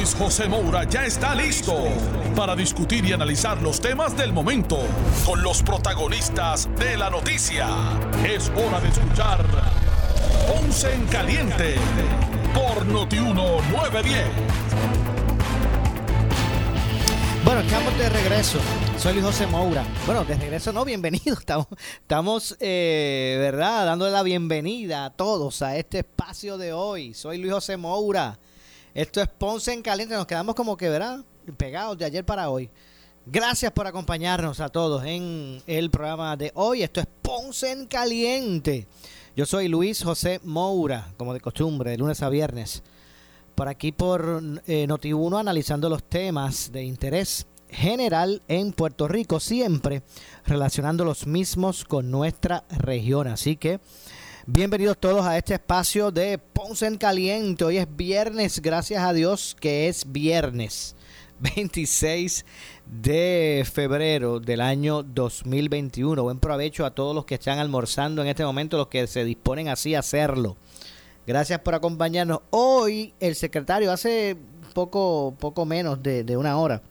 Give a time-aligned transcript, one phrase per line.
[0.00, 1.74] Luis José Moura ya está listo
[2.34, 4.78] para discutir y analizar los temas del momento
[5.26, 7.68] con los protagonistas de la noticia.
[8.26, 9.44] Es hora de escuchar
[10.48, 11.74] Ponce en Caliente
[12.54, 14.26] por Notiuno 910.
[17.44, 18.58] Bueno, estamos de regreso.
[18.96, 19.84] Soy Luis José Moura.
[20.06, 21.34] Bueno, de regreso no, bienvenido.
[21.38, 21.66] Estamos,
[22.00, 23.84] estamos eh, ¿verdad?
[23.84, 27.12] Dándole la bienvenida a todos a este espacio de hoy.
[27.12, 28.38] Soy Luis José Moura.
[28.94, 30.14] Esto es Ponce en Caliente.
[30.14, 31.24] Nos quedamos como que, ¿verdad?
[31.56, 32.68] Pegados de ayer para hoy.
[33.24, 36.82] Gracias por acompañarnos a todos en el programa de hoy.
[36.82, 38.88] Esto es Ponce en Caliente.
[39.36, 42.82] Yo soy Luis José Moura, como de costumbre, de lunes a viernes.
[43.54, 50.02] Por aquí por eh, Noti1 analizando los temas de interés general en Puerto Rico, siempre
[50.44, 53.28] relacionando los mismos con nuestra región.
[53.28, 53.78] Así que
[54.46, 57.64] bienvenidos todos a este espacio de Ponce en Caliente.
[57.64, 60.94] Hoy es viernes, gracias a Dios que es viernes.
[61.40, 62.44] 26
[62.86, 66.22] de febrero del año 2021.
[66.22, 69.68] Buen provecho a todos los que están almorzando en este momento, los que se disponen
[69.68, 70.56] así a hacerlo.
[71.26, 72.40] Gracias por acompañarnos.
[72.50, 74.36] Hoy el secretario, hace
[74.74, 76.82] poco, poco menos de, una hora,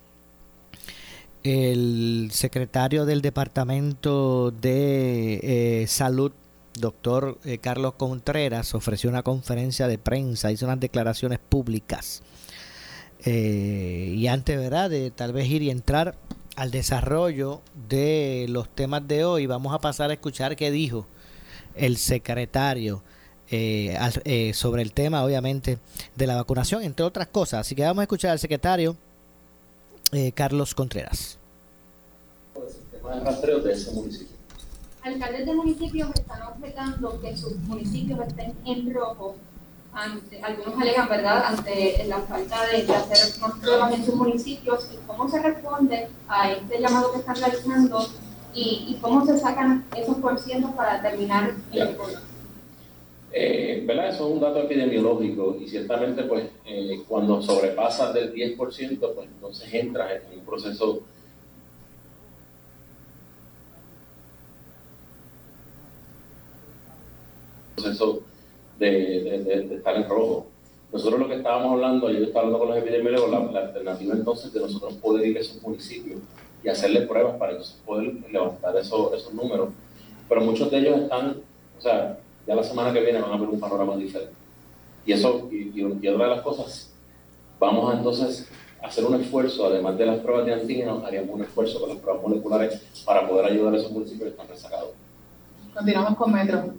[1.44, 6.32] el secretario del Departamento de eh, Salud,
[6.80, 12.22] doctor eh, Carlos Contreras, ofreció una conferencia de prensa, hizo unas declaraciones públicas
[13.26, 16.16] eh, y antes, ¿verdad?, de tal vez ir y entrar
[16.56, 21.06] al desarrollo de los temas de hoy, vamos a pasar a escuchar qué dijo
[21.76, 23.02] el secretario
[23.52, 25.80] eh, sobre el tema, obviamente,
[26.16, 27.62] de la vacunación, entre otras cosas.
[27.62, 28.96] Así que vamos a escuchar al secretario
[30.34, 31.38] Carlos Contreras.
[35.10, 39.36] Alcaldes de municipios están objetando que sus municipios estén en rojo
[39.92, 45.28] algunos alegan, ¿verdad?, ante la falta de, hacer más pruebas en sus municipios y cómo
[45.28, 48.08] se responde a este llamado que están realizando
[48.54, 51.98] y, cómo se sacan esos porcientos para determinar el
[53.32, 54.10] eh, ¿verdad?
[54.10, 59.74] Eso es un dato epidemiológico y ciertamente pues eh, cuando sobrepasa del 10% pues entonces
[59.74, 61.04] entra en un proceso
[67.82, 68.22] proceso
[68.78, 70.48] de, estar en rojo.
[70.92, 74.52] Nosotros lo que estábamos hablando, yo estaba hablando con los epidemiólogos, la, la, alternativa entonces
[74.52, 76.20] de nosotros poder ir a esos municipios
[76.64, 79.70] y hacerle pruebas para poder levantar esos, esos números.
[80.28, 81.38] Pero muchos de ellos están,
[81.78, 84.34] o sea, ya la semana que viene van a ver un panorama diferente.
[85.06, 86.92] Y eso, y, otra de las cosas,
[87.60, 88.50] vamos a entonces
[88.82, 92.24] hacer un esfuerzo, además de las pruebas de antígenos, haríamos un esfuerzo con las pruebas
[92.24, 94.90] moleculares para poder ayudar a esos municipios que están rezagados.
[95.74, 96.74] Continuamos con Metro.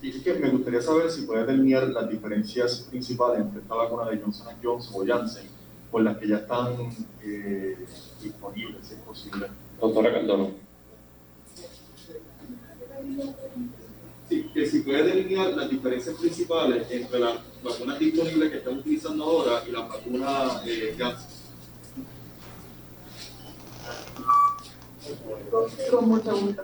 [0.00, 4.08] Y es que me gustaría saber si puede delinear las diferencias principales entre esta vacuna
[4.08, 5.46] de Johnson Johnson o Janssen,
[5.90, 6.74] por las que ya están
[7.24, 7.76] eh,
[8.22, 9.48] disponibles, si es posible.
[9.80, 10.50] Doctora Cardona.
[14.28, 19.24] Sí, que si puede delinear las diferencias principales entre las vacunas disponibles que están utilizando
[19.24, 21.38] ahora y las vacunas eh, Janssen.
[25.90, 26.62] Con mucho gusto.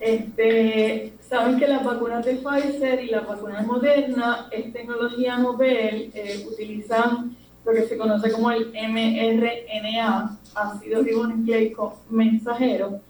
[0.00, 6.10] Este, saben que las vacunas de Pfizer y las vacunas de Moderna es tecnología novel,
[6.14, 13.00] eh, utilizan lo que se conoce como el mRNA, ácido ribonucleico mensajero,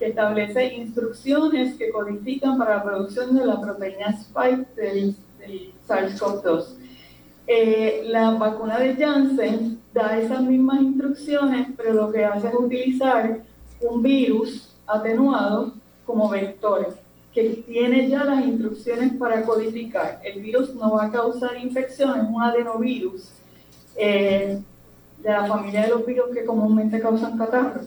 [0.00, 5.14] que establece instrucciones que codifican para la producción de la proteína spike del,
[5.86, 6.74] SARS-CoV-2.
[7.46, 13.40] Eh, la vacuna de Janssen da esas mismas instrucciones, pero lo que hace es utilizar
[13.80, 15.79] un virus atenuado
[16.10, 16.94] como vectores,
[17.32, 20.20] que tiene ya las instrucciones para codificar.
[20.24, 23.30] El virus no va a causar infección, es un adenovirus
[23.96, 24.60] eh,
[25.18, 27.82] de la familia de los virus que comúnmente causan catarro.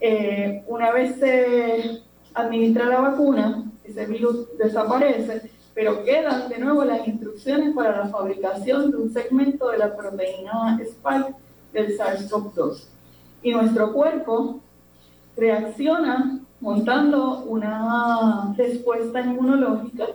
[0.00, 2.00] Eh, una vez se
[2.32, 8.90] administra la vacuna, ese virus desaparece, pero quedan de nuevo las instrucciones para la fabricación
[8.90, 11.34] de un segmento de la proteína spike
[11.74, 12.84] del SARS-CoV-2.
[13.42, 14.60] Y nuestro cuerpo
[15.36, 20.06] reacciona montando una respuesta inmunológica,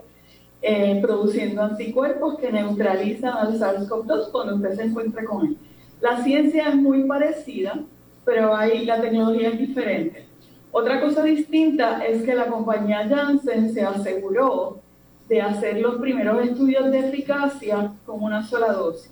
[0.62, 5.58] eh, produciendo anticuerpos que neutralizan al SARS-CoV-2 cuando usted se encuentre con él.
[6.02, 7.80] La ciencia es muy parecida,
[8.24, 10.26] pero ahí la tecnología es diferente.
[10.72, 14.80] Otra cosa distinta es que la compañía Janssen se aseguró
[15.30, 19.12] de hacer los primeros estudios de eficacia con una sola dosis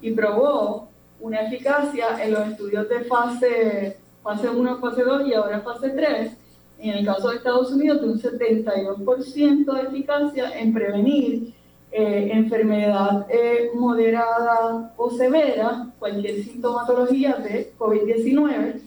[0.00, 0.88] y probó
[1.20, 6.32] una eficacia en los estudios de fase, fase 1, fase 2 y ahora fase 3,
[6.78, 11.54] en el caso de Estados Unidos, un 72% de eficacia en prevenir
[11.90, 18.80] eh, enfermedad eh, moderada o severa, cualquier sintomatología de COVID-19,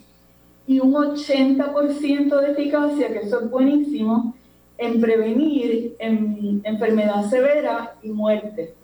[0.68, 4.36] y un 80% de eficacia, que eso es buenísimo,
[4.78, 8.76] en prevenir en enfermedad severa y muerte.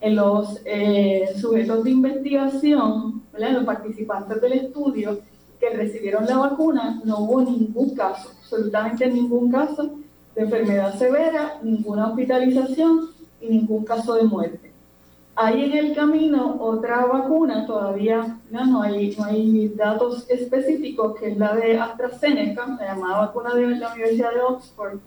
[0.00, 5.20] En los eh, sujetos de investigación, los participantes del estudio
[5.60, 9.90] que recibieron la vacuna, no hubo ningún caso, absolutamente ningún caso
[10.34, 13.10] de enfermedad severa, ninguna hospitalización
[13.40, 14.72] y ningún caso de muerte.
[15.36, 21.36] Hay en el camino otra vacuna, todavía no, hay, no hay datos específicos, que es
[21.36, 24.98] la de AstraZeneca, la llamada vacuna de la Universidad de Oxford,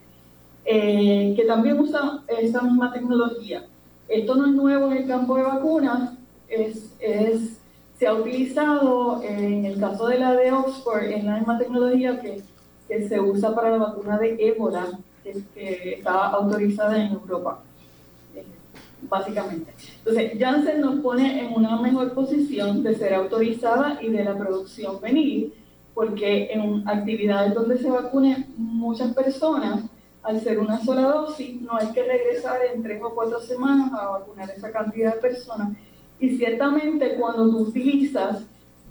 [0.65, 3.65] eh, que también usa esa misma tecnología.
[4.09, 6.11] Esto no es nuevo en el campo de vacunas,
[6.49, 7.61] es, es,
[7.97, 12.43] se ha utilizado en el caso de la de Oxford, en la misma tecnología que,
[12.87, 14.87] que se usa para la vacuna de ébola,
[15.23, 17.63] que, está autorizada en Europa
[19.01, 19.71] básicamente.
[19.99, 24.99] Entonces, Janssen nos pone en una mejor posición de ser autorizada y de la producción
[24.99, 25.53] venir,
[25.93, 29.83] porque en actividades donde se vacunen muchas personas,
[30.23, 34.09] al ser una sola dosis, no hay que regresar en tres o cuatro semanas a
[34.09, 35.69] vacunar esa cantidad de personas.
[36.19, 38.43] Y ciertamente cuando tú utilizas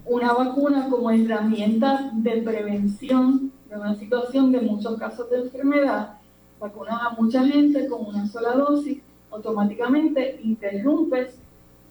[0.06, 6.18] una vacuna como herramienta de prevención de una situación de muchos casos de enfermedad,
[6.58, 11.38] vacunas a mucha gente con una sola dosis, automáticamente interrumpes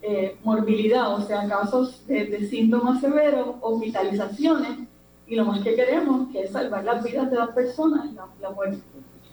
[0.02, 4.88] eh, morbilidad, o sea, casos de, síntomas severos, hospitalizaciones,
[5.28, 8.52] y lo más que queremos que es salvar las vidas de las personas, la, la
[8.52, 8.82] muerte.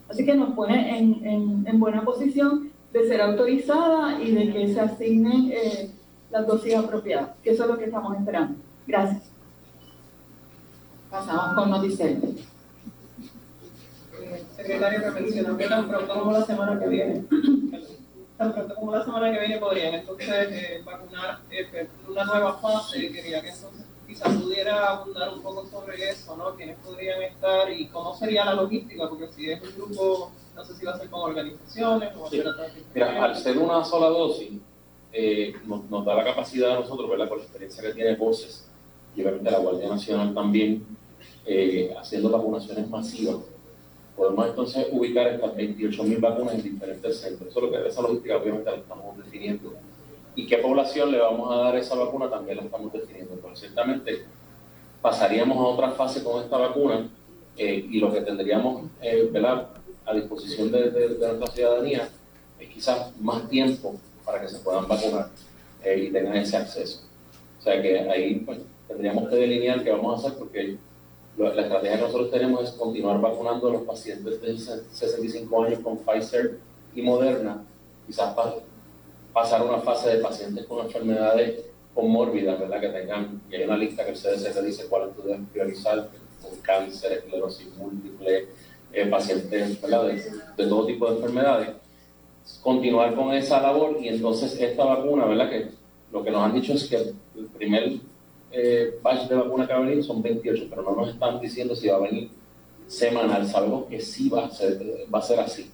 [0.09, 4.81] Así que nos pone en, en, buena posición de ser autorizada y de que se
[4.81, 5.91] asignen eh,
[6.31, 8.55] las dosis apropiadas, que eso es lo que estamos esperando.
[8.87, 9.32] Gracias.
[11.13, 12.11] Pasamos con noticias.
[14.57, 17.25] secretario que mencionó que tan pronto como la semana que viene
[18.39, 23.13] tan pronto como la semana que viene podrían entonces eh, vacunar eh, una nueva fase.
[23.13, 26.57] Quería que entonces quizás pudiera abundar un poco sobre eso, ¿no?
[26.57, 29.07] ¿Quiénes podrían estar y cómo sería la logística?
[29.07, 32.43] Porque si es un grupo, no sé si va a ser con organizaciones o sí.
[32.95, 34.53] Mira, al ser una sola dosis,
[35.13, 37.29] eh, nos, nos, da la capacidad a nosotros, ¿verdad?
[37.29, 38.67] Por la experiencia que tiene Voces
[39.15, 40.87] y obviamente la Guardia Nacional también,
[41.47, 43.37] eh, haciendo vacunaciones masivas
[44.17, 47.49] podemos entonces ubicar estas 28.000 vacunas en diferentes centros.
[47.49, 49.75] Eso es lo que esa logística obviamente la estamos definiendo.
[50.35, 52.31] ¿Y qué población le vamos a dar esa vacuna?
[52.31, 53.35] También la estamos definiendo.
[53.43, 54.25] Pero ciertamente
[55.01, 57.09] pasaríamos a otra fase con esta vacuna
[57.57, 59.31] eh, y lo que tendríamos eh,
[60.05, 62.09] a disposición de, nuestra ciudadanía
[62.59, 65.31] es quizás más tiempo para que se puedan vacunar
[65.83, 67.03] eh, y tengan ese acceso.
[67.59, 70.77] O sea que ahí pues, tendríamos que delinear qué vamos a hacer porque
[71.37, 75.99] la estrategia que nosotros tenemos es continuar vacunando a los pacientes de 65 años con
[75.99, 76.59] Pfizer
[76.95, 77.65] y Moderna,
[78.07, 78.55] quizás para
[79.33, 81.65] pasar una fase de pacientes con enfermedades
[81.95, 82.81] comórbidas, ¿verdad?
[82.81, 86.11] Que tengan, y hay una lista que el CDC dice cuáles tú debes priorizar,
[86.43, 88.49] con cáncer, esclerosis múltiple,
[88.93, 90.05] eh, pacientes, ¿verdad?
[90.07, 91.69] De, de, todo tipo de enfermedades.
[92.63, 95.49] Continuar con esa labor y entonces esta vacuna, ¿verdad?
[95.49, 95.69] Que
[96.13, 98.01] lo que nos han dicho es que el primer
[98.53, 101.89] eh, de vacuna que va a venir son 28, pero no nos están diciendo si
[101.89, 102.31] va a venir
[102.87, 103.47] semanal.
[103.49, 104.79] Sabemos que sí va a ser,
[105.13, 105.71] va a ser así.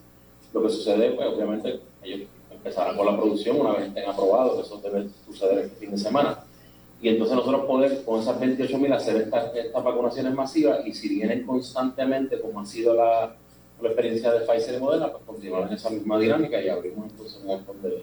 [0.53, 4.81] Lo que sucede, pues obviamente, ellos empezarán con la producción una vez estén aprobados, eso
[4.83, 6.39] debe suceder este fin de semana.
[7.01, 11.47] Y entonces nosotros poder con esas 28.000 hacer estas, estas vacunaciones masivas y si vienen
[11.47, 13.37] constantemente, como ha sido la,
[13.81, 17.39] la experiencia de Pfizer y Moderna, pues continuar en esa misma dinámica y abrimos entonces
[17.41, 18.03] un montón de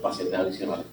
[0.00, 0.86] pacientes adicionales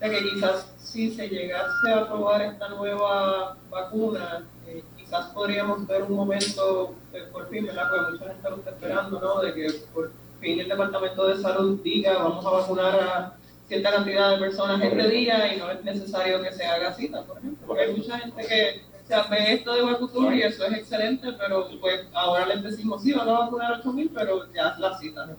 [0.00, 6.02] de que quizás si se llegase a aprobar esta nueva vacuna, eh, quizás podríamos ver
[6.02, 7.84] un momento, eh, por fin, ¿verdad?
[7.90, 9.40] Porque mucha gente lo está esperando, ¿no?
[9.42, 13.36] De que por fin el Departamento de Salud diga, vamos a vacunar a
[13.68, 17.38] cierta cantidad de personas este día y no es necesario que se haga cita, por
[17.38, 17.66] ejemplo.
[17.66, 21.68] Porque hay mucha gente que se ve esto de vacunar y eso es excelente, pero
[21.78, 25.26] pues ahora les decimos, sí, van a vacunar 8.000, pero ya la cita.
[25.26, 25.34] No,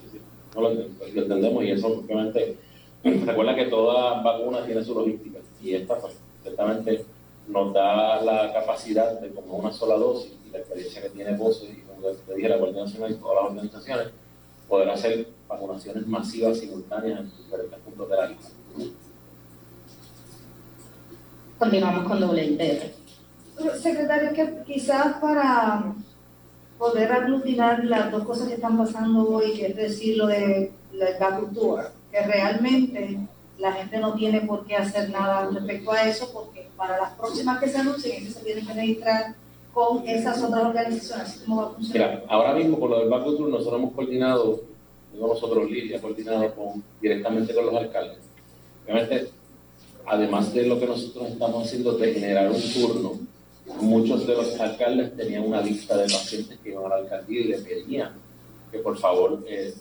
[0.00, 0.20] sí, sí.
[0.54, 2.58] no lo, lo entendemos y eso obviamente
[3.04, 7.04] Recuerda que toda vacuna tiene su logística y esta pues, ciertamente
[7.48, 11.66] nos da la capacidad de como una sola dosis y la experiencia que tiene VOCE
[11.66, 14.08] y como te dije la Guardia Nacional y todas las organizaciones
[14.68, 18.92] poder hacer vacunaciones masivas simultáneas en diferentes puntos de la isla.
[21.58, 22.92] Continuamos con WIPR.
[23.80, 25.94] Secretario, que quizás para
[26.78, 31.36] poder aglutinar las dos cosas que están pasando hoy, que es decir, lo de la
[31.36, 33.18] cultura, que realmente
[33.58, 37.60] la gente no tiene por qué hacer nada respecto a eso, porque para las próximas
[37.60, 39.34] que se anuncien, se tienen que registrar
[39.72, 41.42] con esas otras organizaciones.
[41.44, 42.10] ¿Cómo va a funcionar?
[42.10, 44.60] Mira, ahora mismo con lo del Back Tour, nosotros hemos coordinado,
[45.14, 48.18] nosotros Lidia, coordinado con, directamente con los alcaldes.
[48.84, 49.28] Obviamente,
[50.06, 53.18] además de lo que nosotros estamos haciendo de generar un turno,
[53.80, 57.44] muchos de los alcaldes tenían una lista de pacientes que iban a la alcaldía y
[57.44, 58.12] le pedían
[58.70, 59.74] que por favor eh,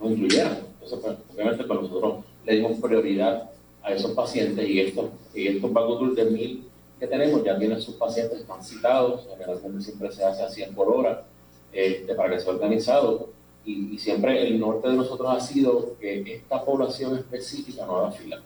[0.00, 0.71] no incluyeran.
[0.82, 3.50] Entonces, obviamente, pues nosotros le dimos prioridad
[3.82, 7.96] a esos pacientes y estos, y estos Tour de mil que tenemos ya tienen sus
[7.96, 11.24] pacientes, están citados, generalmente siempre se hace a 100 por hora
[11.72, 13.30] este, para que sea organizado
[13.64, 18.12] y, y, siempre el norte de nosotros ha sido que esta población específica no haga
[18.12, 18.40] fila.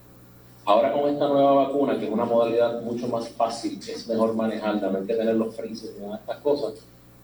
[0.64, 4.90] Ahora con esta nueva vacuna, que es una modalidad mucho más fácil, es mejor manejarla,
[4.90, 6.74] no hay que tener los freezers y estas cosas,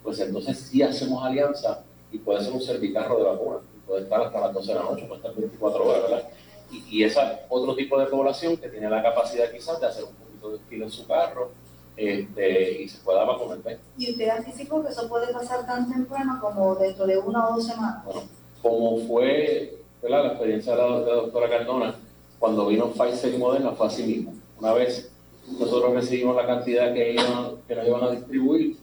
[0.02, 3.57] pues entonces sí hacemos alianza y puede ser un servicarro de vacuna,
[3.93, 6.29] puede estar hasta las 12 de la noche, puede estar 24 horas, ¿verdad?
[6.71, 10.23] Y, y esa otro tipo de población que tiene la capacidad quizás de hacer un
[10.51, 11.51] de en su carro
[11.95, 13.59] este, y se pueda vacunar.
[13.99, 17.67] ¿Y usted anticipó que eso puede pasar tan temprano como dentro de una o dos
[17.67, 18.03] semanas?
[18.07, 18.23] Bueno,
[18.63, 21.95] como fue la experiencia de la, doctora Cardona,
[22.39, 24.33] cuando vino Pfizer y Moderna fue así mismo.
[24.59, 25.13] Una vez
[25.59, 28.79] nosotros recibimos la cantidad que, iban, que nos iban a distribuir,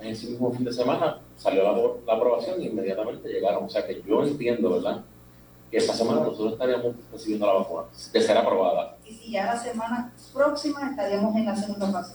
[0.00, 1.72] en ese mismo fin de semana salió la,
[2.06, 3.64] la aprobación y inmediatamente llegaron.
[3.64, 5.02] O sea que yo entiendo, ¿verdad?
[5.70, 8.96] que esta semana nosotros estaríamos recibiendo la vacuna, de ser aprobada.
[9.06, 12.14] ¿Y si ya la semana próxima estaríamos en la segunda fase?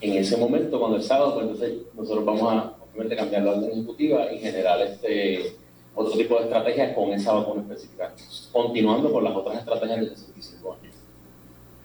[0.00, 3.70] En ese momento, cuando el sábado, pues entonces nosotros vamos a obviamente cambiar la orden
[3.72, 5.56] ejecutiva y generar este
[5.94, 8.12] otro tipo de estrategias con esa vacuna específica,
[8.50, 10.94] continuando con las otras estrategias de 65 años.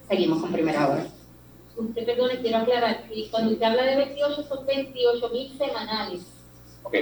[0.08, 1.06] Seguimos con primera hora.
[1.80, 6.22] Usted, perdone, quiero aclarar, cuando usted habla de 28, son 28 mil semanales.
[6.82, 6.94] Ok,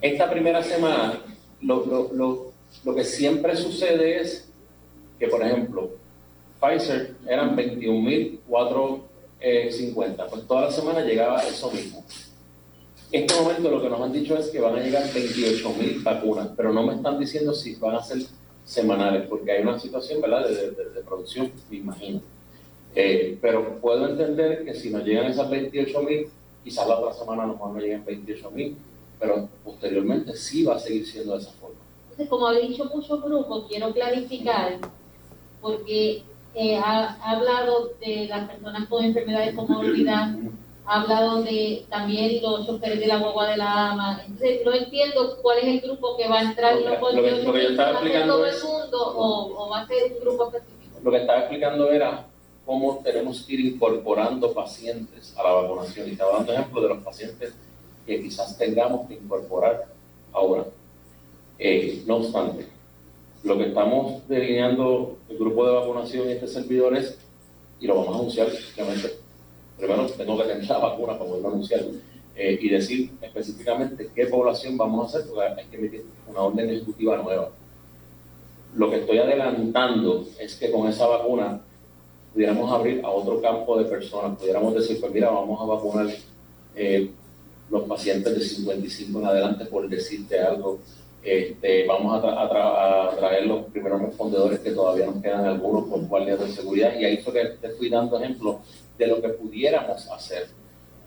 [0.00, 1.20] esta primera semana,
[1.62, 2.52] lo, lo, lo,
[2.84, 4.48] lo que siempre sucede es
[5.18, 5.90] que, por ejemplo,
[6.60, 9.70] Pfizer eran 21.450, eh,
[10.30, 12.04] pues toda la semana llegaba eso mismo.
[13.12, 16.48] En este momento lo que nos han dicho es que van a llegar 28.000 vacunas,
[16.56, 18.18] pero no me están diciendo si van a ser
[18.64, 20.48] semanales, porque hay una situación ¿verdad?
[20.48, 22.20] De, de, producción, me imagino.
[22.94, 26.28] Eh, pero puedo entender que si nos llegan esas 28.000,
[26.62, 28.76] quizás la otra semana nos no lleguen 28.000,
[29.18, 31.76] pero posteriormente sí va a seguir siendo de esa forma.
[32.10, 34.78] Entonces, como ha dicho muchos grupos, quiero clarificar,
[35.60, 36.22] porque
[36.54, 40.28] eh, ha, hablado de las personas con enfermedades como comorbilidad,
[40.86, 44.22] ha hablado de también los choferes de la guagua de la ama.
[44.24, 47.52] Entonces, no entiendo cuál es el grupo que va a entrar lo, lo, lo, lo
[47.52, 51.00] que yo estaba explicando todo el mundo o, o va a ser un grupo específico.
[51.02, 52.26] Lo que estaba explicando era
[52.64, 56.08] cómo tenemos que ir incorporando pacientes a la vacunación.
[56.08, 57.54] Y estaba dando ejemplo de los pacientes
[58.06, 59.86] que quizás tengamos que incorporar
[60.32, 60.64] ahora.
[61.58, 62.66] Eh, no obstante,
[63.44, 67.18] lo que estamos delineando el grupo de vacunación y este servidor es,
[67.78, 69.14] y lo vamos a anunciar, simplemente,
[69.76, 71.84] primero tengo que tener la vacuna para poderlo anunciar
[72.36, 76.70] eh, y decir específicamente qué población vamos a hacer, porque hay que emitir una orden
[76.70, 77.50] ejecutiva nueva.
[78.74, 81.60] Lo que estoy adelantando es que con esa vacuna
[82.34, 86.08] pudiéramos abrir a otro campo de personas, pudiéramos decir, pues mira, vamos a vacunar
[86.74, 87.10] eh,
[87.70, 90.80] los pacientes de 55 en adelante, por decirte algo.
[91.22, 96.48] Este, vamos a, traer los primeros respondedores que todavía nos quedan algunos por guardias de
[96.48, 98.56] seguridad y ahí fue que te fui dando ejemplos
[98.98, 100.48] de lo que pudiéramos hacer.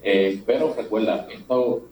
[0.02, 1.84] Eh, pero recuerda, esto,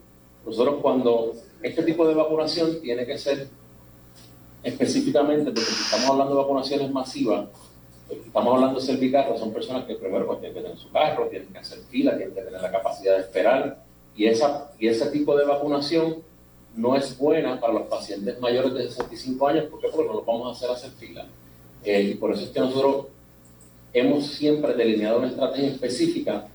[0.46, 3.48] nosotros cuando este tipo de vacunación tiene que ser
[4.64, 7.50] específicamente, porque si estamos hablando de vacunaciones masivas,
[8.26, 11.50] estamos hablando de cervicarro, son personas que primero pues, tienen que tener su carro, tienen
[11.50, 13.84] que hacer fila, tienen que tener la capacidad de esperar,
[14.16, 16.24] y, esa, y ese tipo de vacunación
[16.76, 19.66] no es buena para los pacientes mayores de 65 años.
[19.66, 19.88] ¿Por qué?
[19.88, 21.26] Porque no los vamos a hacer hacer fila.
[21.84, 23.08] Eh, y por eso es que nosotros
[23.94, 26.48] hemos siempre delineado una estrategia específica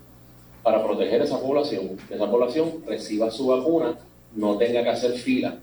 [0.62, 3.98] para proteger a esa población, que esa población reciba su vacuna,
[4.34, 5.58] no tenga que hacer fila.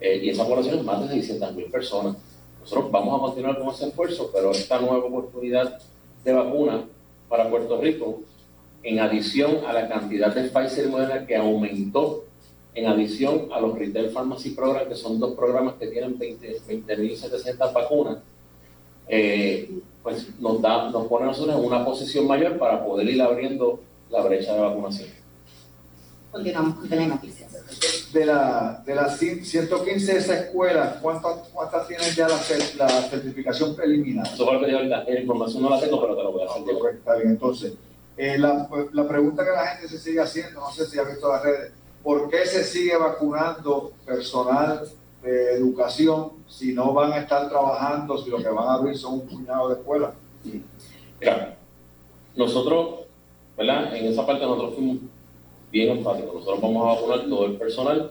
[0.00, 2.16] Eh, y esa población es más de 600 mil personas.
[2.62, 5.78] Nosotros vamos a continuar con ese esfuerzo, pero esta nueva oportunidad
[6.24, 6.84] de vacuna
[7.28, 8.20] para Puerto Rico
[8.82, 12.24] en adición a la cantidad de Pfizer Moderna que aumentó,
[12.74, 18.18] en adición a los Retail Pharmacy Program, que son dos programas que tienen 20.700 vacunas,
[19.08, 19.68] eh,
[20.02, 23.80] pues nos, da, nos pone a nosotros en una posición mayor para poder ir abriendo
[24.08, 25.19] la brecha de vacunación.
[26.30, 27.48] Continuamos con la noticia.
[28.12, 32.36] De, la, de las 115 de esas escuelas, ¿cuántas, cuántas tienen ya la,
[32.76, 34.26] la certificación preliminar?
[34.26, 36.62] Eso la información no la tengo, pero te lo voy a hacer.
[36.62, 37.74] Okay, está bien, entonces,
[38.16, 41.32] Eh, la, la, pregunta que la gente se sigue haciendo, no sé si ha visto
[41.32, 41.72] las redes,
[42.02, 44.82] ¿por qué se sigue vacunando personal
[45.22, 49.14] de educación si no van a estar trabajando, si lo que van a abrir son
[49.14, 50.10] un puñado de escuelas?
[51.20, 51.56] Mira,
[52.36, 53.06] nosotros,
[53.56, 53.96] ¿verdad?
[53.96, 54.96] En esa parte nosotros fuimos
[55.70, 56.34] bien enfáticos.
[56.34, 58.10] Nosotros vamos a vacunar todo el personal,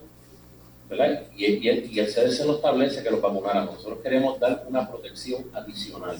[0.90, 1.24] ¿verdad?
[1.36, 3.76] Y, y, y el CDC no establece que los vacunáramos.
[3.76, 6.18] Nosotros queremos dar una protección adicional.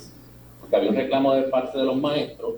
[0.60, 2.56] Porque había un reclamo de parte de los maestros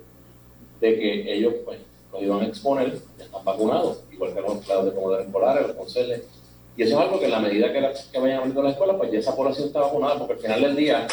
[0.80, 1.78] de que ellos, pues,
[2.12, 5.76] los iban a exponer, ya están vacunados, igual que los empleados de comedores escolares, los
[5.76, 6.22] conseles.
[6.76, 8.96] Y eso es algo que en la medida que, la, que vayan abriendo la escuela,
[8.98, 11.06] pues ya esa población está vacunada, porque al final del día,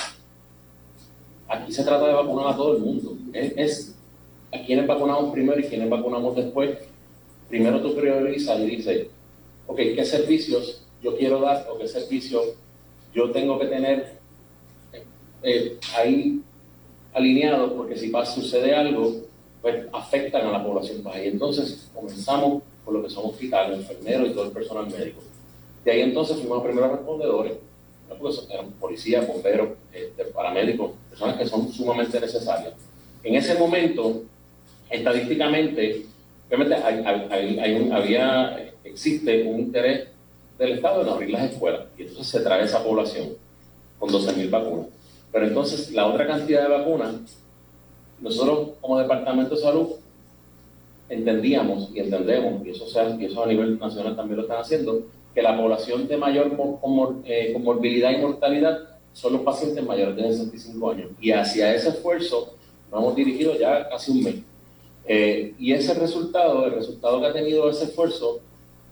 [1.47, 3.15] aquí se trata de vacunar a todo el mundo.
[3.33, 3.95] Es, es
[4.51, 6.77] a quienes vacunamos primero y quienes vacunamos después.
[7.49, 9.07] Primero tú priorizas y dices,
[9.67, 12.43] ok, ¿qué servicios yo quiero dar o qué servicios
[13.13, 14.19] yo tengo que tener
[15.43, 16.41] eh, ahí
[17.13, 17.73] alineados?
[17.73, 19.15] Porque si pasa, sucede algo,
[19.61, 21.23] pues afectan a la población baja.
[21.23, 25.21] Y entonces comenzamos por lo que son hospitales, enfermeros y todo el personal médico.
[25.83, 27.53] De ahí entonces fuimos los primeros respondedores,
[28.07, 32.73] porque eran policías, bomberos, este, paramédicos, personas que son sumamente necesarias.
[33.23, 34.23] En ese momento,
[34.89, 36.05] estadísticamente,
[36.49, 40.07] obviamente había, existe un interés
[40.57, 43.29] del Estado en abrir las escuelas y entonces se trae esa población
[43.99, 44.87] con 12.000 vacunas.
[45.31, 47.15] Pero entonces la otra cantidad de vacunas,
[48.19, 49.89] nosotros como Departamento de Salud
[51.07, 55.03] entendíamos y entendemos, y eso, sea, y eso a nivel nacional también lo están haciendo,
[55.33, 56.51] que la población de mayor
[57.25, 58.79] eh, comorbilidad y mortalidad
[59.13, 61.11] son los pacientes mayores de 65 años.
[61.19, 62.53] Y hacia ese esfuerzo
[62.91, 64.35] nos hemos dirigido ya casi un mes.
[65.11, 68.41] Eh, y ese resultado, el resultado que ha tenido ese esfuerzo,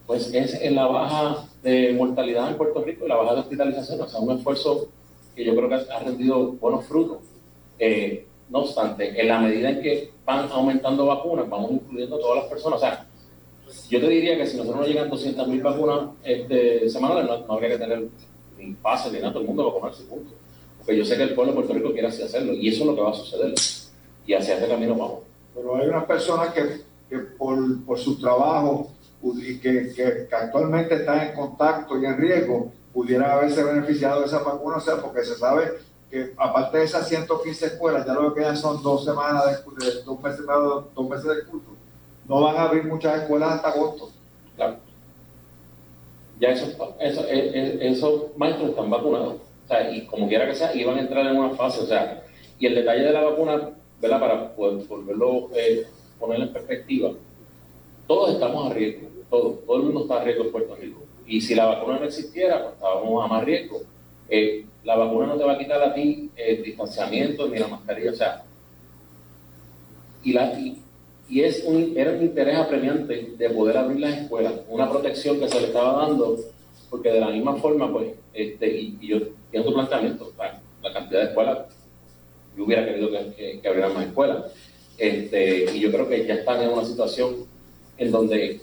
[0.07, 4.01] pues es en la baja de mortalidad en Puerto Rico y la baja de hospitalización.
[4.01, 4.87] O sea, un esfuerzo
[5.35, 7.19] que yo creo que ha rendido buenos frutos.
[7.77, 12.45] Eh, no obstante, en la medida en que van aumentando vacunas, vamos incluyendo todas las
[12.45, 12.77] personas.
[12.77, 13.05] O sea,
[13.87, 17.77] yo te diría que si nosotros no llegan 200.000 vacunas este, semanales, no, habría que
[17.77, 18.07] tener
[18.57, 20.33] ni pase ni nada, todo el mundo vacunarse, punto.
[20.79, 22.85] Porque yo sé que el pueblo de Puerto Rico quiere así hacerlo y eso es
[22.87, 23.53] lo que va a suceder.
[24.25, 25.26] Y hacia este camino vamos.
[25.57, 28.91] Pero hay unas personas que, que por, por su trabajo
[29.21, 34.39] y que, que, actualmente están en contacto y en riesgo, pudieran haberse beneficiado de esa
[34.39, 35.73] vacuna, o sea, porque se sabe
[36.09, 40.21] que aparte de esas 115 escuelas, ya lo que quedan son dos semanas, de, dos,
[40.21, 40.45] meses,
[40.95, 41.77] dos meses de curso
[42.27, 44.09] no van a abrir muchas escuelas hasta agosto.
[44.55, 44.77] Claro.
[46.39, 49.35] Ya esos, eso, eh, eh, esos maestros están vacunados.
[49.35, 51.81] O sea, y como quiera que sea, iban a entrar en una fase.
[51.81, 52.23] O sea,
[52.59, 53.69] y el detalle de la vacuna,
[54.01, 54.19] ¿verdad?
[54.19, 55.85] Para poder volverlo, eh,
[56.19, 57.11] poner en perspectiva,
[58.07, 59.07] todos estamos a riesgo.
[59.29, 61.03] Todo, todo el mundo está a riesgo en Puerto Rico.
[61.25, 63.81] Y si la vacuna no existiera, pues estábamos a más riesgo.
[64.29, 68.11] Eh, la vacuna no te va a quitar a ti el distanciamiento ni la mascarilla.
[68.11, 68.43] O sea,
[70.23, 70.81] y, la, y,
[71.29, 75.49] y es un, era un interés apremiante de poder abrir las escuelas, una protección que
[75.49, 76.37] se le estaba dando,
[76.89, 79.19] porque de la misma forma, pues, este, y, yo
[79.51, 81.57] tengo tu planteamiento, la, cantidad de escuelas,
[82.57, 84.45] yo hubiera querido que, que, abrieran más escuelas,
[84.97, 87.45] este, y yo creo que ya están en una situación
[87.97, 88.61] en donde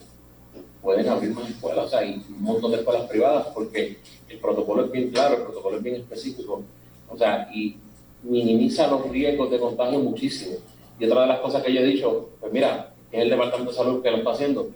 [0.82, 4.84] pueden abrir más escuelas, o sea, hay un montón de escuelas privadas, porque el protocolo
[4.84, 6.62] es bien claro, el protocolo es bien específico,
[7.08, 7.76] o sea, y
[8.24, 10.56] minimiza los riesgos de contagio muchísimo.
[10.98, 13.76] Y otra de las cosas que yo he dicho, pues mira, es el Departamento de
[13.76, 14.68] Salud que lo está haciendo.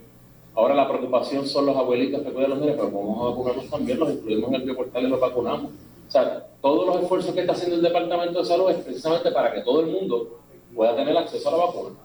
[0.55, 3.99] Ahora la preocupación son los abuelitos que cuidan los niños, pero vamos a vacunarlos también,
[3.99, 5.71] los incluimos en el bioportal y los vacunamos.
[6.09, 9.53] O sea, todos los esfuerzos que está haciendo el Departamento de Salud es precisamente para
[9.53, 10.39] que todo el mundo
[10.73, 11.95] pueda tener acceso a la vacuna.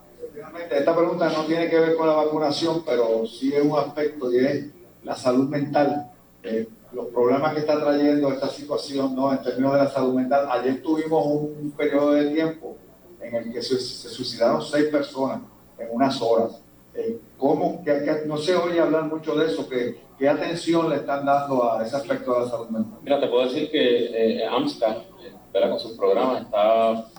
[0.70, 4.44] Esta pregunta no tiene que ver con la vacunación, pero sí es un aspecto y
[4.44, 4.66] es
[5.04, 6.10] la salud mental.
[6.42, 9.32] Eh, los problemas que está trayendo esta situación ¿no?
[9.32, 10.48] en términos de la salud mental.
[10.50, 12.76] Ayer tuvimos un periodo de tiempo
[13.22, 15.40] en el que se, suicidaron seis personas
[15.78, 16.60] en unas horas.
[16.94, 17.82] Eh, ¿Cómo?
[17.84, 19.68] Que, no se oye hablar mucho de eso.
[19.68, 22.98] Que, ¿Qué atención le están dando a ese aspecto de la salud mental?
[23.02, 25.04] Mira, te puedo decir que eh, AMSCA,
[25.52, 27.10] eh, con sus programas, está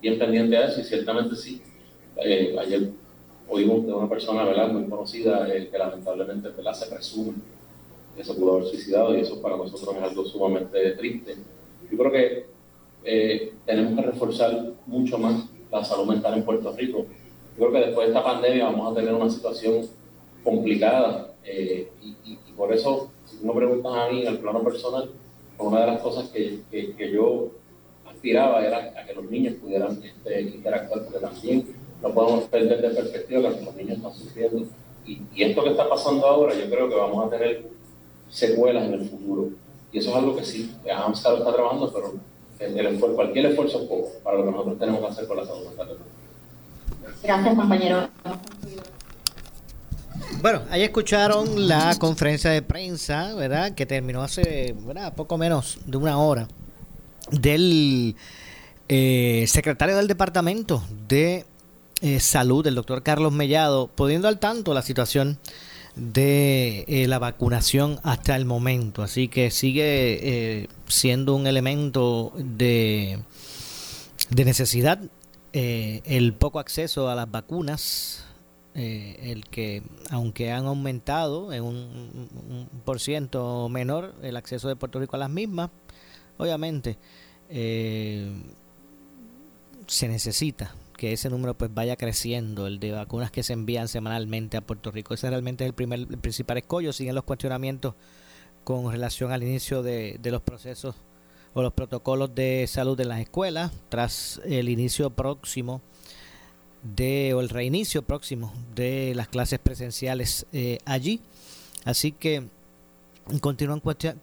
[0.00, 1.60] bien pendiente de eso y ciertamente sí.
[2.16, 2.90] Eh, ayer
[3.48, 4.68] oímos de una persona ¿verdad?
[4.68, 6.72] muy conocida que lamentablemente ¿verdad?
[6.72, 7.34] se presume
[8.16, 11.36] que se pudo haber suicidado y eso para nosotros es algo sumamente triste.
[11.90, 12.46] Yo creo que
[13.04, 17.06] eh, tenemos que reforzar mucho más la salud mental en Puerto Rico.
[17.56, 19.86] Creo que después de esta pandemia vamos a tener una situación
[20.44, 25.10] complicada eh, y, por eso, si tú me preguntas a mí en el plano personal,
[25.58, 27.48] una de las cosas que, que, yo
[28.08, 31.66] aspiraba era a que los niños pudieran este, interactuar, porque también
[32.02, 34.66] no podemos perder de perspectiva que los niños están sufriendo.
[35.04, 37.66] Y, y esto que está pasando ahora, yo creo que vamos a tener
[38.28, 39.50] secuelas en el futuro.
[39.92, 42.14] Y eso es algo que sí, AMSA lo está trabajando, pero
[42.58, 45.68] el, cualquier esfuerzo es poco para lo que nosotros tenemos que hacer con la salud
[45.68, 45.98] mental.
[47.22, 48.08] Gracias, compañero.
[50.42, 53.74] Bueno, ahí escucharon la conferencia de prensa, ¿verdad?
[53.74, 54.74] Que terminó hace.
[55.16, 56.46] Poco menos de una hora
[57.30, 58.16] del
[58.88, 61.46] eh, secretario del Departamento de
[62.00, 65.38] eh, Salud, el doctor Carlos Mellado, poniendo al tanto la situación
[65.96, 69.02] de eh, la vacunación hasta el momento.
[69.02, 73.18] Así que sigue siendo un elemento de,
[74.30, 75.00] de necesidad
[75.56, 78.26] el poco acceso a las vacunas
[78.78, 85.00] eh, el que, aunque han aumentado en un, por ciento menor el acceso de Puerto
[85.00, 85.70] Rico a las mismas,
[86.36, 86.98] obviamente
[87.48, 88.30] eh,
[89.86, 94.58] se necesita que ese número pues vaya creciendo, el de vacunas que se envían semanalmente
[94.58, 95.14] a Puerto Rico.
[95.14, 96.92] Ese realmente es el primer principal escollo.
[96.92, 97.94] Siguen los cuestionamientos
[98.62, 100.96] con relación al inicio de los procesos
[101.56, 105.80] o los protocolos de salud en las escuelas, tras el inicio próximo
[106.82, 111.22] de o el reinicio próximo de las clases presenciales eh, allí.
[111.86, 112.50] Así que
[113.40, 113.80] continúan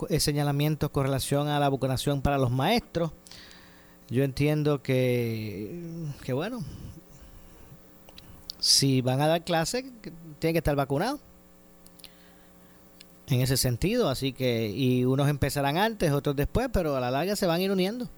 [0.10, 3.10] eh, señalamientos con relación a la vacunación para los maestros.
[4.10, 5.82] Yo entiendo que,
[6.24, 6.64] que bueno,
[8.60, 9.86] si van a dar clases,
[10.38, 11.20] tienen que estar vacunados.
[13.28, 17.36] En ese sentido, así que, y unos empezarán antes, otros después, pero a la larga
[17.36, 18.10] se van ir uniendo.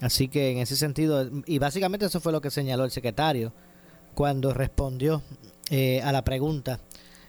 [0.00, 3.52] Así que en ese sentido, y básicamente eso fue lo que señaló el secretario
[4.14, 5.22] cuando respondió
[5.70, 6.80] eh, a la pregunta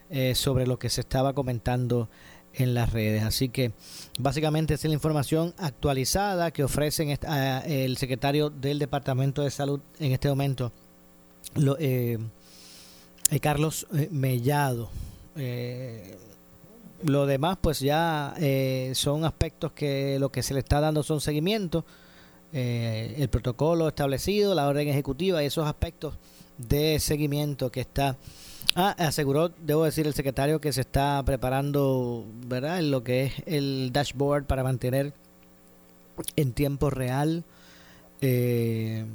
[0.10, 2.10] eh, sobre lo que se estaba comentando
[2.54, 3.24] en las redes.
[3.24, 3.72] Así que
[4.20, 7.17] básicamente es la información actualizada que ofrecen
[7.65, 10.72] el secretario del Departamento de Salud en este momento,
[11.56, 12.17] lo, eh,
[13.41, 14.89] Carlos Mellado.
[17.04, 18.34] Lo demás pues ya
[18.94, 21.84] son aspectos que lo que se le está dando son seguimientos
[22.54, 26.16] eh, el protocolo establecido, la orden ejecutiva y esos aspectos
[26.58, 28.16] de seguimiento que está.
[28.74, 33.34] Ah, aseguró, debo decir, el secretario que se está preparando, ¿verdad?, en lo que es
[33.46, 35.14] el dashboard para mantener
[36.36, 37.44] en tiempo real
[38.22, 39.06] eh,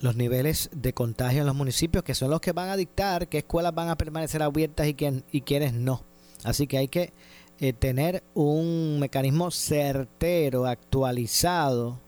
[0.00, 3.38] los niveles de contagio en los municipios, que son los que van a dictar qué
[3.38, 6.02] escuelas van a permanecer abiertas y, quién, y quiénes no.
[6.44, 7.12] Así que hay que
[7.60, 12.00] eh, tener un mecanismo certero, actualizado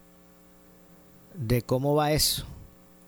[1.33, 2.45] de cómo va eso,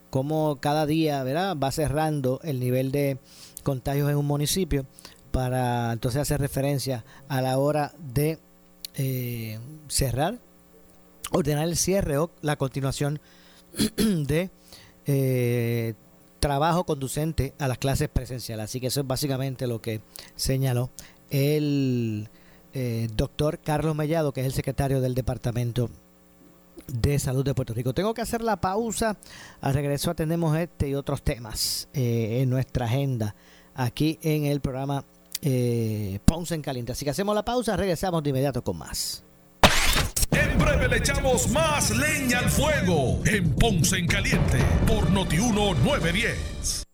[0.10, 1.58] cómo cada día ¿verdad?
[1.58, 3.18] va cerrando el nivel de
[3.64, 4.86] contagios en un municipio
[5.32, 8.40] para entonces hacer referencia a la hora de
[8.96, 10.40] eh, cerrar,
[11.32, 13.20] ordenar el cierre o la continuación
[13.98, 14.50] de
[15.06, 15.94] eh,
[16.40, 18.66] trabajo conducente a las clases presenciales.
[18.66, 20.02] Así que eso es básicamente lo que
[20.36, 20.90] señaló
[21.30, 22.30] el
[22.74, 25.90] eh, doctor Carlos Mellado, que es el secretario del Departamento
[26.88, 27.94] de Salud de Puerto Rico.
[27.94, 29.18] Tengo que hacer la pausa.
[29.62, 33.36] Al regreso atendemos este y otros temas eh, en nuestra agenda
[33.76, 35.04] aquí en el programa
[35.42, 36.92] eh, Ponce en Caliente.
[36.92, 39.24] Así que hacemos la pausa, regresamos de inmediato con más.
[40.32, 46.87] En breve le echamos más leña al fuego en Ponce en Caliente por Notiuno 910.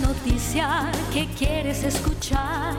[0.00, 2.74] La noticia que quieres escuchar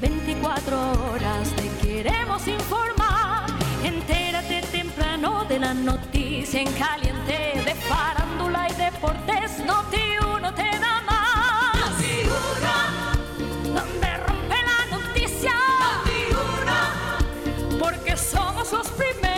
[0.00, 0.76] 24
[1.10, 3.46] horas te queremos informar.
[3.82, 9.58] Entérate temprano de la noticia en caliente de farándula y deportes.
[9.64, 11.94] Noti uno te da más.
[12.24, 13.74] Uno.
[13.74, 15.54] Donde rompe la noticia.
[15.80, 17.78] Noti uno.
[17.78, 19.35] Porque somos los primeros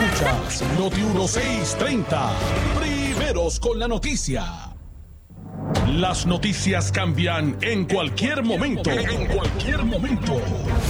[0.00, 2.30] escuchas Noti 1630
[3.60, 4.44] con la noticia.
[5.86, 8.90] Las noticias cambian en cualquier momento.
[8.90, 10.40] En cualquier momento.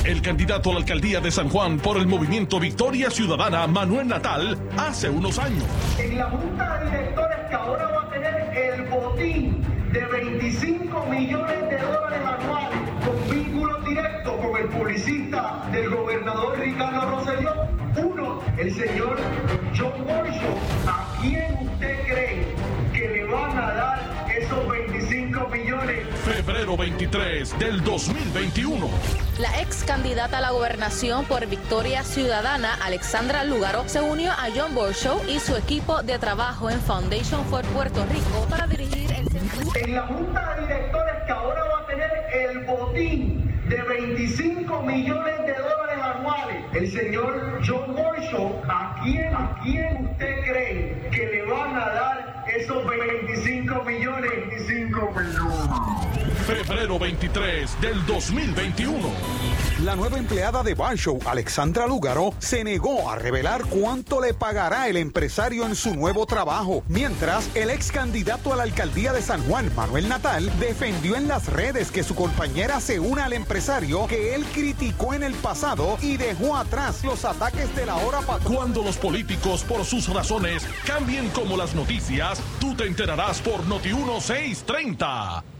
[0.05, 4.59] El candidato a la alcaldía de San Juan por el movimiento Victoria Ciudadana, Manuel Natal,
[4.77, 5.65] hace unos años.
[5.99, 11.71] En la junta de directores que ahora va a tener el botín de 25 millones
[11.71, 17.80] de dólares anuales con vínculo directo con el publicista del gobernador Ricardo Rosselló.
[17.97, 19.17] Uno, el señor
[19.77, 20.41] John Boyce.
[20.87, 22.47] ¿A quién usted cree
[22.93, 26.07] que le van a dar esos 25 millones?
[26.25, 28.89] Febrero 23 del 2021.
[29.39, 34.75] La ex candidata a la gobernación por Victoria Ciudadana, Alexandra Lugaro, se unió a John
[34.75, 39.27] Borshow y su equipo de trabajo en Foundation for Puerto Rico para dirigir el
[39.83, 45.39] En la junta de directores que ahora va a tener el botín de 25 millones
[45.47, 45.80] de dólares
[46.75, 52.30] el señor John Borshow, ¿a quién, ¿a quién usted cree que le van a dar
[52.71, 54.31] esos 25 millones.
[54.31, 56.11] 25 millones.
[56.47, 59.11] Febrero 23 del 2021.
[59.85, 64.99] La nueva empleada de Barshow, Alexandra Lugaro, se negó a revelar cuánto le pagará el
[64.99, 69.71] empresario en su nuevo trabajo, mientras el ex candidato a la alcaldía de San Juan,
[69.75, 74.45] Manuel Natal, defendió en las redes que su compañera se una al empresario que él
[74.53, 78.55] criticó en el pasado y dejó atrás los ataques de la hora patrón.
[78.55, 83.93] Cuando los políticos, por sus razones, cambien como las noticias, tú te enterarás por Noti
[83.93, 85.60] 1630.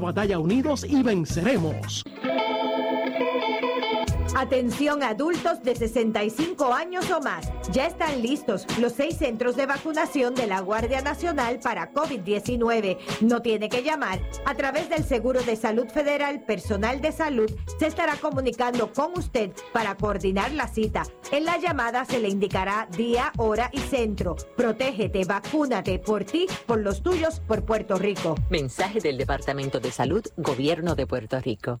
[0.00, 2.04] batalla unidos y venceremos.
[4.38, 7.50] Atención adultos de 65 años o más.
[7.72, 12.98] Ya están listos los seis centros de vacunación de la Guardia Nacional para COVID-19.
[13.20, 14.20] No tiene que llamar.
[14.44, 19.50] A través del Seguro de Salud Federal, personal de salud se estará comunicando con usted
[19.72, 21.02] para coordinar la cita.
[21.32, 24.36] En la llamada se le indicará día, hora y centro.
[24.56, 28.36] Protégete, vacúnate por ti, por los tuyos, por Puerto Rico.
[28.50, 31.80] Mensaje del Departamento de Salud, Gobierno de Puerto Rico.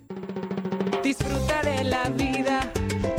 [1.03, 2.71] Disfruta de la vida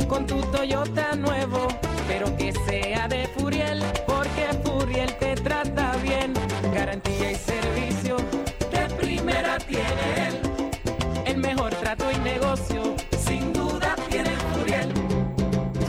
[0.07, 1.67] con tu Toyota nuevo,
[2.07, 6.33] pero que sea de Furiel, porque Furiel te trata bien.
[6.73, 8.17] Garantía y servicio
[8.71, 10.32] de primera tiene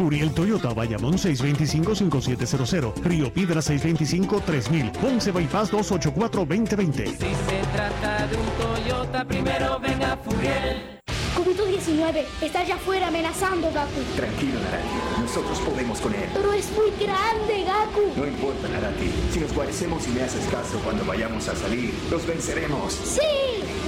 [0.04, 7.06] Furiel Toyota, Bayamón 625-5700, Río Piedra 625-3000, Ponce Bypass 284-2020.
[7.06, 11.00] Si se trata de un Toyota, primero venga Furiel.
[11.34, 14.02] COVID-19 está allá afuera amenazando, Gaku.
[14.14, 15.22] Tranquilo, Naraki.
[15.22, 16.28] Nosotros podemos con él.
[16.34, 18.12] Pero es muy grande, Gaku.
[18.14, 19.10] No importa, Naraki.
[19.32, 22.92] Si nos guarecemos y me haces caso cuando vayamos a salir, los venceremos.
[22.92, 23.20] ¡Sí!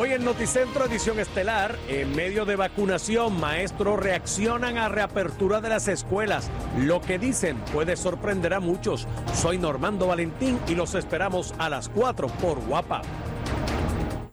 [0.00, 5.88] Hoy en Noticentro Edición Estelar, en medio de vacunación, maestros reaccionan a reapertura de las
[5.88, 6.50] escuelas.
[6.78, 9.06] Lo que dicen puede sorprender a muchos.
[9.34, 13.02] Soy Normando Valentín y los esperamos a las 4 por Guapa.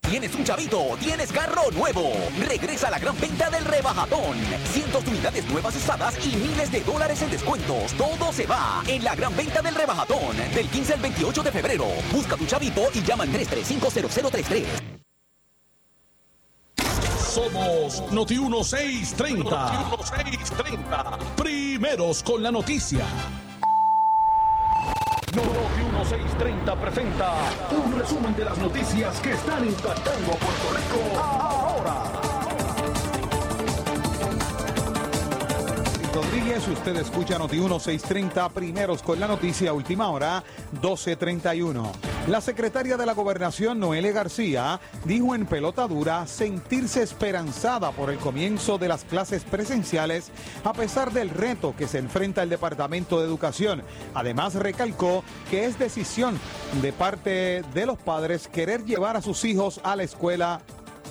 [0.10, 2.12] Tienes un chavito, tienes carro nuevo.
[2.40, 4.38] Regresa a la gran venta del rebajatón.
[4.72, 7.94] Cientos de unidades nuevas usadas y miles de dólares en descuentos.
[7.94, 10.36] Todo se va en la gran venta del rebajatón.
[10.56, 11.86] Del 15 al 28 de febrero.
[12.12, 14.66] Busca tu chavito y llama al 3350033.
[17.32, 19.44] Somos Noti 1630.
[19.44, 21.20] Noti 1630.
[21.36, 23.06] Primeros con la noticia.
[25.36, 27.34] Noti 1630 presenta
[27.72, 32.04] un resumen de las noticias que están impactando a Puerto Rico ahora.
[36.14, 42.19] Rodríguez, usted escucha Noti 1630 primeros con la noticia última hora 1231.
[42.30, 48.20] La secretaria de la Gobernación, Noele García, dijo en pelota dura sentirse esperanzada por el
[48.20, 50.30] comienzo de las clases presenciales
[50.64, 53.82] a pesar del reto que se enfrenta el Departamento de Educación.
[54.14, 56.40] Además, recalcó que es decisión
[56.84, 60.62] de parte de los padres querer llevar a sus hijos a la escuela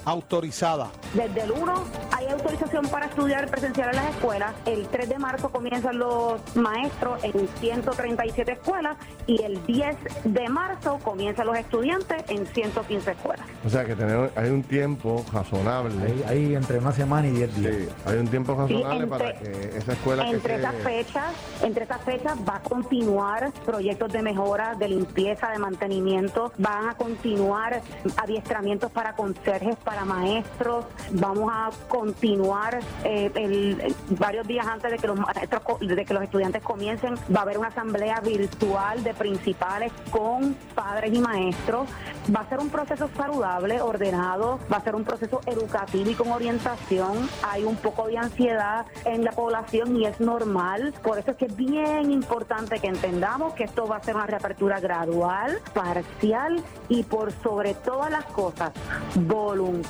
[0.08, 0.88] autorizada.
[1.14, 1.84] Desde el 1
[2.16, 4.52] hay autorización para estudiar presencial en las escuelas.
[4.66, 10.98] El 3 de marzo comienzan los maestros en 137 escuelas y el 10 de marzo
[11.04, 13.46] comienzan los estudiantes en 115 escuelas.
[13.66, 15.94] O sea que tenemos, hay un tiempo razonable.
[16.26, 17.74] Hay, entre una semana y 10 días.
[17.76, 21.32] Sí, hay un tiempo razonable entre- para que esa escuela que Entre se- esas fechas,
[21.62, 26.94] entre esas fechas va a continuar proyectos de mejora, de limpieza, de mantenimiento, van a
[26.94, 27.82] continuar
[28.16, 35.06] adiestramientos para conserjes, para maestros, vamos a continuar eh, el- varios días antes de que
[35.06, 39.92] los maestros de que los estudiantes comiencen, va a haber una asamblea virtual de principales
[40.10, 41.88] con padres y maestros.
[42.34, 46.30] Va a ser un proceso saludable, ordenado, va a ser un proceso educativo y con
[46.32, 47.28] orientación.
[47.46, 50.92] Hay un poco de ansiedad en la población y es normal.
[51.02, 54.26] Por eso es que es bien importante que entendamos que esto va a ser una
[54.26, 58.72] reapertura gradual, parcial y por sobre todas las cosas,
[59.14, 59.87] voluntaria.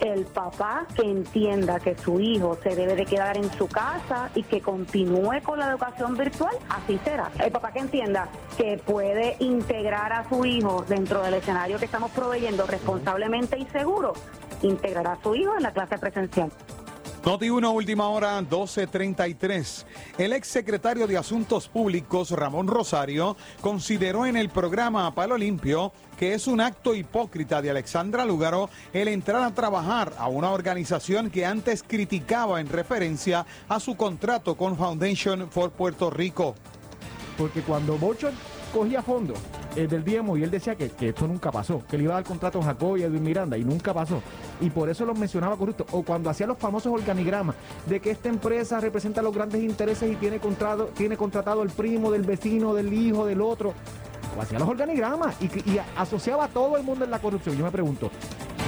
[0.00, 4.42] El papá que entienda que su hijo se debe de quedar en su casa y
[4.42, 7.30] que continúe con la educación virtual, así será.
[7.38, 12.10] El papá que entienda que puede integrar a su hijo dentro del escenario que estamos
[12.10, 14.12] proveyendo responsablemente y seguro,
[14.62, 16.50] integrará a su hijo en la clase presencial.
[17.24, 19.84] Noti 1, última hora, 12.33.
[20.18, 26.34] El ex secretario de Asuntos Públicos, Ramón Rosario, consideró en el programa Palo Limpio que
[26.34, 31.46] es un acto hipócrita de Alexandra Lúgaro el entrar a trabajar a una organización que
[31.46, 36.56] antes criticaba en referencia a su contrato con Foundation for Puerto Rico.
[37.38, 38.34] Porque cuando Bochon
[38.72, 39.34] cogía fondo
[39.76, 42.16] eh, del DMO y él decía que, que esto nunca pasó, que le iba a
[42.16, 44.22] dar contrato a Jacob y a Edwin Miranda y nunca pasó.
[44.60, 45.86] Y por eso los mencionaba corrupto.
[45.92, 47.54] O cuando hacía los famosos organigramas
[47.86, 52.10] de que esta empresa representa los grandes intereses y tiene, contrato, tiene contratado al primo,
[52.10, 53.74] del vecino, del hijo, del otro.
[54.36, 55.50] O hacía los organigramas y,
[55.96, 57.56] asociaba a todo el mundo en la corrupción.
[57.56, 58.10] Yo me pregunto,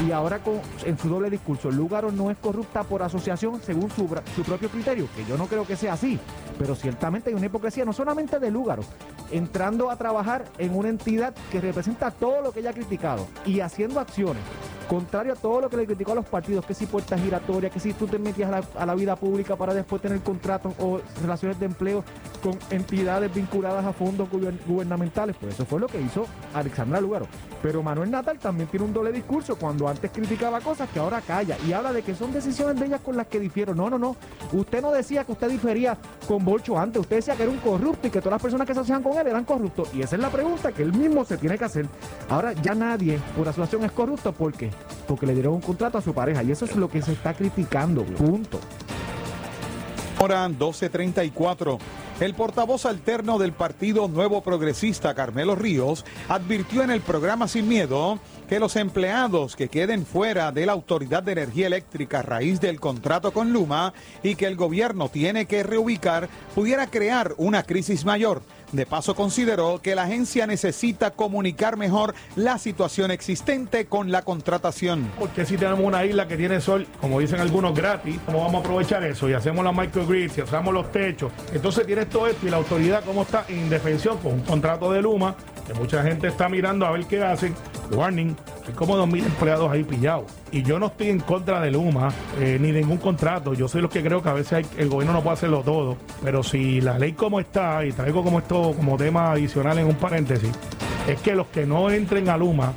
[0.07, 0.41] y ahora
[0.85, 5.09] en su doble discurso, Lugaro no es corrupta por asociación según su, su propio criterio,
[5.15, 6.19] que yo no creo que sea así,
[6.59, 8.83] pero ciertamente hay una hipocresía, no solamente de Lugaro,
[9.31, 13.61] entrando a trabajar en una entidad que representa todo lo que ella ha criticado y
[13.61, 14.43] haciendo acciones
[14.85, 17.81] contrario a todo lo que le criticó a los partidos, que si puertas giratorias, que
[17.81, 21.01] si tú te metías a la, a la vida pública para después tener contratos o
[21.21, 22.05] relaciones de empleo
[22.43, 27.27] con entidades vinculadas a fondos guber- gubernamentales, pues eso fue lo que hizo Alexandra Lugaro.
[27.63, 31.57] Pero Manuel Natal también tiene un doble discurso, cuando antes criticaba cosas que ahora calla
[31.67, 33.75] y habla de que son decisiones de ellas con las que difiero.
[33.75, 34.17] No, no, no.
[34.53, 35.97] Usted no decía que usted difería
[36.29, 38.75] con Bolcho antes, usted decía que era un corrupto y que todas las personas que
[38.75, 39.89] se asociaban con él eran corruptos.
[39.95, 41.87] Y esa es la pregunta que él mismo se tiene que hacer.
[42.29, 44.71] Ahora ya nadie por asociación es corrupto, ¿por qué?
[45.07, 47.35] Porque le dieron un contrato a su pareja y eso es lo que se está
[47.35, 48.61] criticando, punto.
[50.19, 51.79] Hora 12.34.
[52.21, 58.21] El portavoz alterno del Partido Nuevo Progresista, Carmelo Ríos, advirtió en el programa Sin Miedo
[58.49, 62.79] que los empleados que queden fuera de la Autoridad de Energía Eléctrica a raíz del
[62.79, 68.43] contrato con Luma y que el gobierno tiene que reubicar pudiera crear una crisis mayor.
[68.75, 75.13] De paso, consideró que la agencia necesita comunicar mejor la situación existente con la contratación.
[75.17, 78.59] Porque si tenemos una isla que tiene sol, como dicen algunos, gratis, ¿cómo vamos a
[78.59, 79.29] aprovechar eso?
[79.29, 81.31] Y hacemos la microgrids, y usamos los techos.
[81.53, 83.45] Entonces tienes todo esto y la autoridad, ¿cómo está?
[83.49, 87.23] En indefensión con un contrato de Luma, que mucha gente está mirando a ver qué
[87.23, 87.55] hacen.
[87.93, 88.35] Warning,
[88.67, 90.25] hay como 2.000 empleados ahí pillados.
[90.51, 93.55] Y yo no estoy en contra de Luma, eh, ni de ningún contrato.
[93.55, 95.97] Yo soy los que creo que a veces hay- el gobierno no puede hacerlo todo.
[96.23, 99.95] Pero si la ley como está, y traigo como esto como tema adicional en un
[99.97, 100.51] paréntesis,
[101.09, 102.73] es que los que no entren a Luma,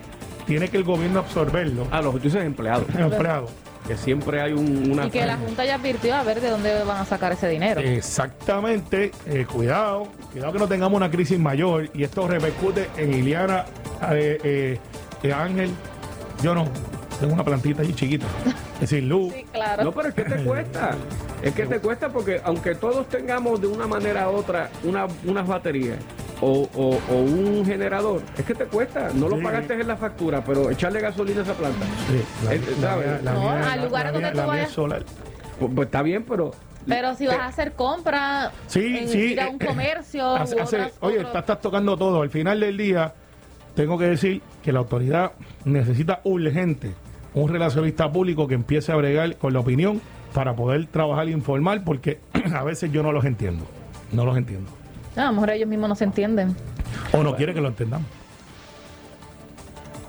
[0.45, 1.88] tiene que el gobierno absorberlo.
[1.91, 2.86] Ah, los empleados.
[2.97, 3.52] Empleados.
[3.88, 5.06] Que siempre hay un- una...
[5.08, 7.80] Y que la Junta ya advirtió a ver de dónde van a sacar ese dinero.
[7.80, 13.65] Exactamente, eh, cuidado, cuidado que no tengamos una crisis mayor y esto repercute en Iliana,
[14.12, 14.80] eh, eh,
[15.23, 15.71] eh, Ángel,
[16.43, 16.65] yo no,
[17.19, 18.26] tengo una plantita ahí chiquita,
[18.76, 19.34] es decir, luz.
[19.54, 19.86] claro.
[19.86, 20.91] No, pero es que te cuesta.
[21.41, 25.47] Es que te cuesta porque aunque todos tengamos de una manera u otra una, unas
[25.47, 25.97] baterías
[26.41, 29.10] o, o- o un generador, es que te cuesta.
[29.13, 29.43] No lo Sí.
[29.43, 31.86] pagaste en la factura, pero echarle gasolina a esa planta.
[32.43, 34.72] la- Eh, al lugar donde tú vayas.
[34.72, 35.03] solar.
[35.59, 36.51] Pues, pues está bien, pero...
[36.88, 39.18] Pero si vas a hacer compra, Sí, en- sí.
[39.34, 42.22] ir a un eh, comercio, hace- u hace- otras- oye, estás, estás tocando todo.
[42.22, 43.14] Al final del día,
[43.76, 45.34] tengo que decir que la autoridad
[45.66, 46.93] necesita urgente
[47.34, 49.99] un relacionista público que empiece a bregar con la opinión
[50.34, 52.20] para poder trabajar e informar, porque
[52.55, 53.66] a veces yo no los entiendo.
[54.14, 54.70] No los entiendo.
[55.18, 56.55] A lo mejor ellos mismos no se entienden.
[57.11, 58.07] O no quiere que lo entendamos.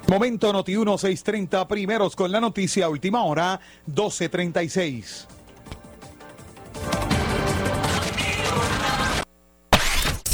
[0.08, 5.28] Momento Noti 1630, primeros con la noticia, última hora, 1236.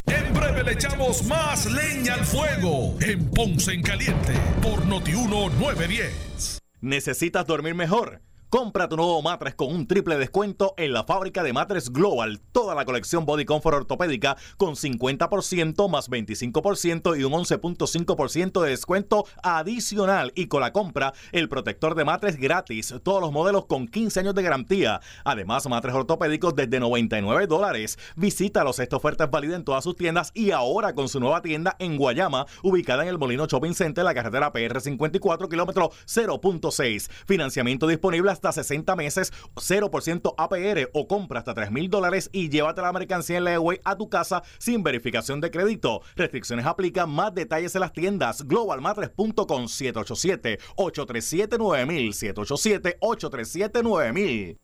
[0.07, 6.61] En breve le echamos más leña al fuego en Ponce en Caliente por Noti 910.
[6.81, 8.21] ¿Necesitas dormir mejor?
[8.55, 12.41] Compra tu nuevo matres con un triple descuento en la fábrica de matres Global.
[12.53, 19.27] Toda la colección Body Comfort ortopédica con 50% más 25% y un 11.5% de descuento
[19.43, 20.31] adicional.
[20.37, 22.95] Y con la compra, el protector de matres gratis.
[23.03, 25.01] Todos los modelos con 15 años de garantía.
[25.25, 27.99] Además, matres ortopédicos desde 99 dólares.
[28.15, 28.79] Visítalos.
[28.79, 31.97] Esta oferta es válida en todas sus tiendas y ahora con su nueva tienda en
[31.97, 37.11] Guayama, ubicada en el Molino Shopping Center, la carretera PR 54, kilómetro 0.6.
[37.27, 42.83] Financiamiento disponible hasta 60 meses, 0% APR o compra hasta 3 mil dólares y llévate
[42.83, 46.03] la mercancía en Leeway a tu casa sin verificación de crédito.
[46.17, 47.11] Restricciones aplican.
[47.11, 54.64] Más detalles en las tiendas globalmatres.com 787 837 9000 787 837 9000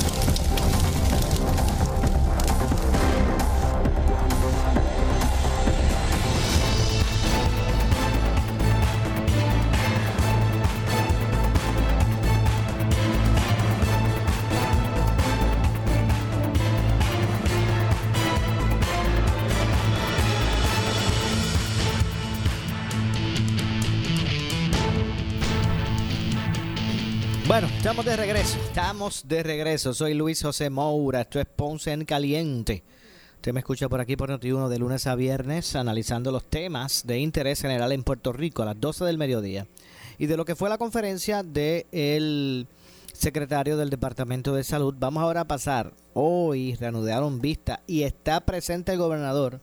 [27.91, 28.57] Estamos de regreso.
[28.69, 29.93] Estamos de regreso.
[29.93, 31.19] Soy Luis José Moura.
[31.19, 32.85] Esto es Ponce en Caliente.
[33.35, 37.19] Usted me escucha por aquí por Noti1 de lunes a viernes analizando los temas de
[37.19, 39.67] interés general en Puerto Rico a las 12 del mediodía.
[40.17, 42.65] Y de lo que fue la conferencia del
[43.11, 44.95] secretario del Departamento de Salud.
[44.97, 45.91] Vamos ahora a pasar.
[46.13, 49.59] Hoy reanudaron vista y está presente el gobernador.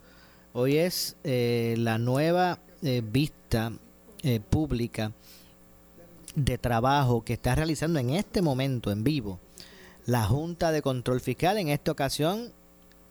[0.53, 3.73] Hoy es eh, la nueva eh, vista
[4.23, 5.13] eh, pública
[6.45, 9.41] de trabajo que está realizando en este momento en vivo
[10.07, 11.59] la Junta de Control Fiscal.
[11.59, 12.53] En esta ocasión,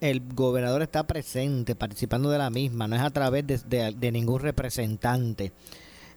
[0.02, 4.12] el gobernador está presente, participando de la misma, no es a través de, de- de
[4.12, 5.52] ningún representante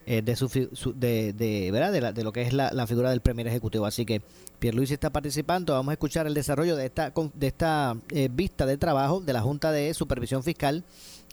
[0.06, 0.48] eh, de, su,
[0.96, 1.92] de, de, ¿verdad?
[1.92, 3.86] De, la- de lo que es la, figura del primer ejecutivo.
[3.86, 4.22] Así que
[4.58, 5.74] Pierluisi está participando.
[5.74, 9.40] Vamos a escuchar el desarrollo de esta, de esta eh, vista de trabajo de la
[9.42, 10.84] Junta de Supervisión Fiscal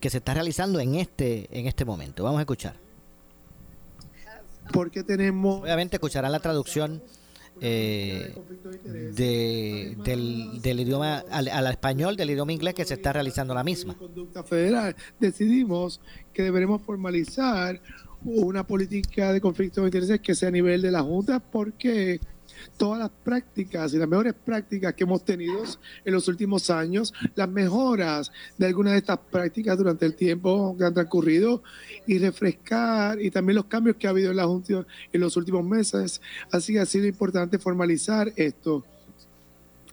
[0.02, 2.24] que se está realizando en este, en este momento.
[2.24, 2.87] Vamos a escuchar.
[4.72, 7.02] Porque tenemos Obviamente escucharán la traducción
[7.60, 8.36] eh,
[9.16, 13.64] de, del, del idioma al, al español del idioma inglés que se está realizando la
[13.64, 13.96] misma.
[13.98, 16.00] conducta federal, decidimos
[16.34, 17.82] que deberemos formalizar
[18.24, 22.20] una política de conflicto de intereses que sea a nivel de la Junta porque
[22.78, 25.64] todas las prácticas y las mejores prácticas que hemos tenido
[26.06, 30.86] en los últimos años, las mejoras de algunas de estas prácticas durante el tiempo que
[30.86, 31.64] han transcurrido
[32.06, 35.64] y refrescar y también los cambios que ha habido en la Junta en los últimos
[35.64, 36.22] meses.
[36.52, 38.84] Así que ha sido importante formalizar esto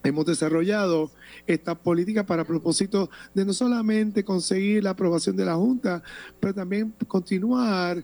[0.03, 1.09] hemos desarrollado
[1.47, 6.03] esta política para propósito de no solamente conseguir la aprobación de la Junta,
[6.39, 8.03] pero también continuar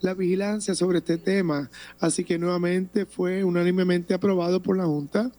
[0.00, 1.70] la vigilancia sobre este tema.
[1.98, 5.30] Así que nuevamente fue unánimemente aprobado por la Junta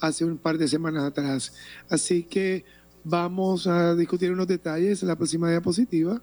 [0.00, 1.52] hace un par de semanas atrás.
[1.88, 2.64] Así que
[3.04, 6.20] vamos a discutir unos detalles en la próxima diapositiva.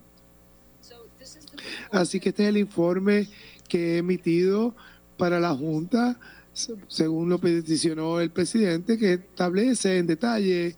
[1.91, 3.27] Así que este es el informe
[3.67, 4.75] que he emitido
[5.17, 6.19] para la Junta,
[6.53, 10.75] se- según lo peticionó el presidente, que establece en detalle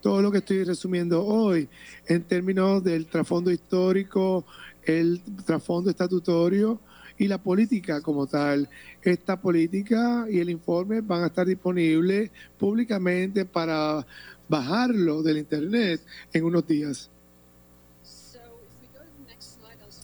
[0.00, 1.68] todo lo que estoy resumiendo hoy
[2.06, 4.44] en términos del trasfondo histórico,
[4.84, 6.80] el trasfondo estatutario
[7.18, 8.68] y la política como tal.
[9.02, 14.06] Esta política y el informe van a estar disponibles públicamente para
[14.48, 16.00] bajarlo del internet
[16.32, 17.10] en unos días.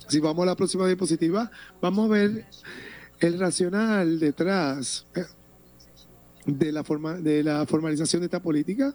[0.08, 1.50] Si vamos a la próxima diapositiva,
[1.82, 2.46] vamos a ver
[3.20, 5.24] el racional detrás eh,
[6.46, 8.94] de la, forma, de la formalización de esta política.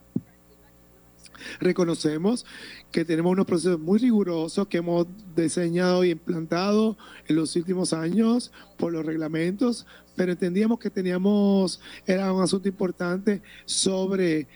[1.59, 2.45] Reconocemos
[2.91, 8.51] que tenemos unos procesos muy rigurosos que hemos diseñado y implantado en los últimos años
[8.77, 14.47] por los reglamentos pero entendíamos que teníamos, era un asunto importante sobre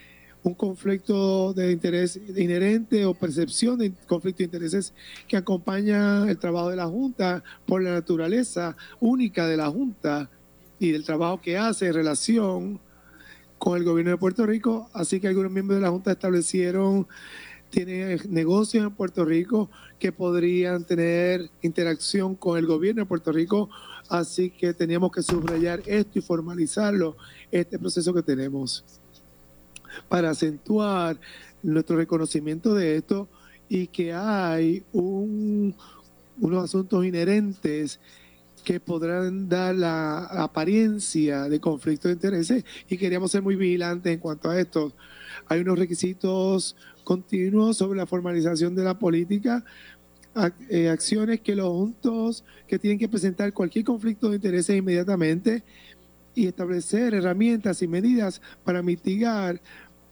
[0.42, 4.94] un conflicto de interés inherente o percepción de conflicto de intereses
[5.26, 10.30] que acompaña el trabajo de la Junta por la naturaleza única de la Junta
[10.78, 12.80] y del trabajo que hace en relación
[13.58, 14.88] con el gobierno de Puerto Rico.
[14.92, 17.06] Así que algunos miembros de la Junta establecieron,
[17.70, 23.68] tienen negocios en Puerto Rico que podrían tener interacción con el gobierno de Puerto Rico.
[24.08, 27.16] Así que teníamos que subrayar esto y formalizarlo,
[27.50, 28.84] este proceso que tenemos
[30.08, 31.18] para acentuar
[31.62, 33.28] nuestro reconocimiento de esto
[33.68, 35.74] y que hay un,
[36.40, 37.98] unos asuntos inherentes
[38.64, 44.20] que podrán dar la apariencia de conflicto de intereses y queríamos ser muy vigilantes en
[44.20, 44.92] cuanto a esto.
[45.46, 49.64] Hay unos requisitos continuos sobre la formalización de la política,
[50.68, 55.64] eh, acciones que los juntos que tienen que presentar cualquier conflicto de intereses inmediatamente
[56.34, 59.60] y establecer herramientas y medidas para mitigar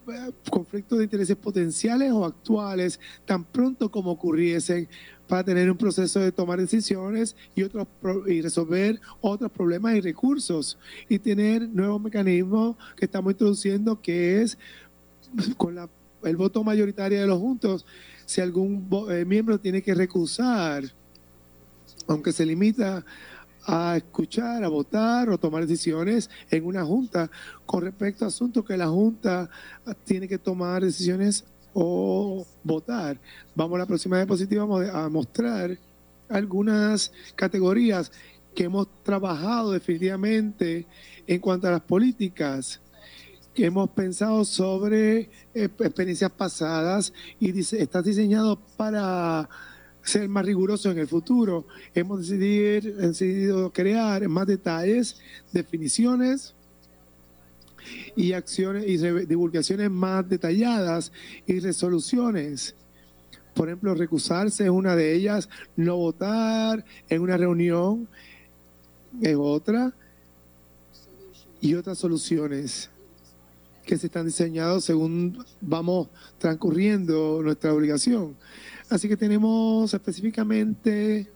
[0.08, 4.88] eh, conflictos de intereses potenciales o actuales tan pronto como ocurriesen
[5.28, 7.86] para tener un proceso de tomar decisiones y otros
[8.26, 14.58] y resolver otros problemas y recursos y tener nuevos mecanismos que estamos introduciendo que es
[15.56, 15.88] con la,
[16.22, 17.84] el voto mayoritario de los juntos
[18.24, 20.84] si algún eh, miembro tiene que recusar
[22.06, 23.04] aunque se limita
[23.66, 27.28] a escuchar, a votar o tomar decisiones en una junta
[27.64, 29.50] con respecto a asuntos que la junta
[30.04, 31.44] tiene que tomar decisiones
[31.78, 33.18] o votar.
[33.54, 34.64] Vamos a la próxima diapositiva
[34.94, 35.76] a mostrar
[36.30, 38.10] algunas categorías
[38.54, 40.86] que hemos trabajado definitivamente
[41.26, 42.80] en cuanto a las políticas
[43.52, 49.46] que hemos pensado sobre eh, experiencias pasadas y dice, está diseñado para
[50.02, 51.66] ser más riguroso en el futuro.
[51.94, 55.18] Hemos decidido, decidido crear más detalles,
[55.52, 56.54] definiciones
[58.14, 61.12] y acciones y divulgaciones más detalladas
[61.46, 62.74] y resoluciones.
[63.54, 68.08] Por ejemplo, recusarse es una de ellas, no votar en una reunión
[69.22, 69.94] es otra
[71.60, 72.90] y otras soluciones
[73.84, 76.08] que se están diseñadas según vamos
[76.38, 78.36] transcurriendo nuestra obligación.
[78.90, 81.30] Así que tenemos específicamente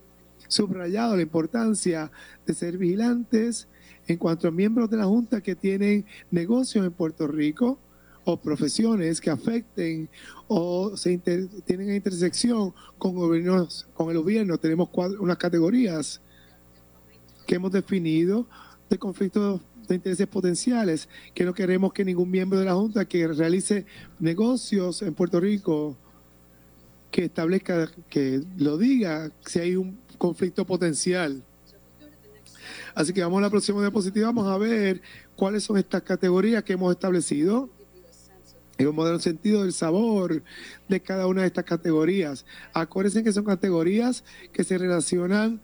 [0.48, 2.10] subrayado la importancia
[2.44, 3.68] de ser vigilantes
[4.10, 7.78] en cuanto a miembros de la Junta que tienen negocios en Puerto Rico
[8.24, 10.08] o profesiones que afecten
[10.48, 11.16] o se
[11.64, 14.58] tienen intersección con, gobiernos, con el gobierno.
[14.58, 14.88] Tenemos
[15.20, 16.20] unas categorías
[17.46, 18.48] que hemos definido
[18.88, 23.28] de conflictos de intereses potenciales, que no queremos que ningún miembro de la Junta que
[23.28, 23.86] realice
[24.18, 25.96] negocios en Puerto Rico
[27.12, 31.44] que establezca, que lo diga si hay un conflicto potencial.
[32.94, 35.00] Así que vamos a la próxima diapositiva, vamos a ver
[35.36, 37.68] cuáles son estas categorías que hemos establecido.
[38.78, 40.42] Dar un sentido del sabor
[40.88, 42.46] de cada una de estas categorías.
[42.72, 45.60] Acuérdense que son categorías que se relacionan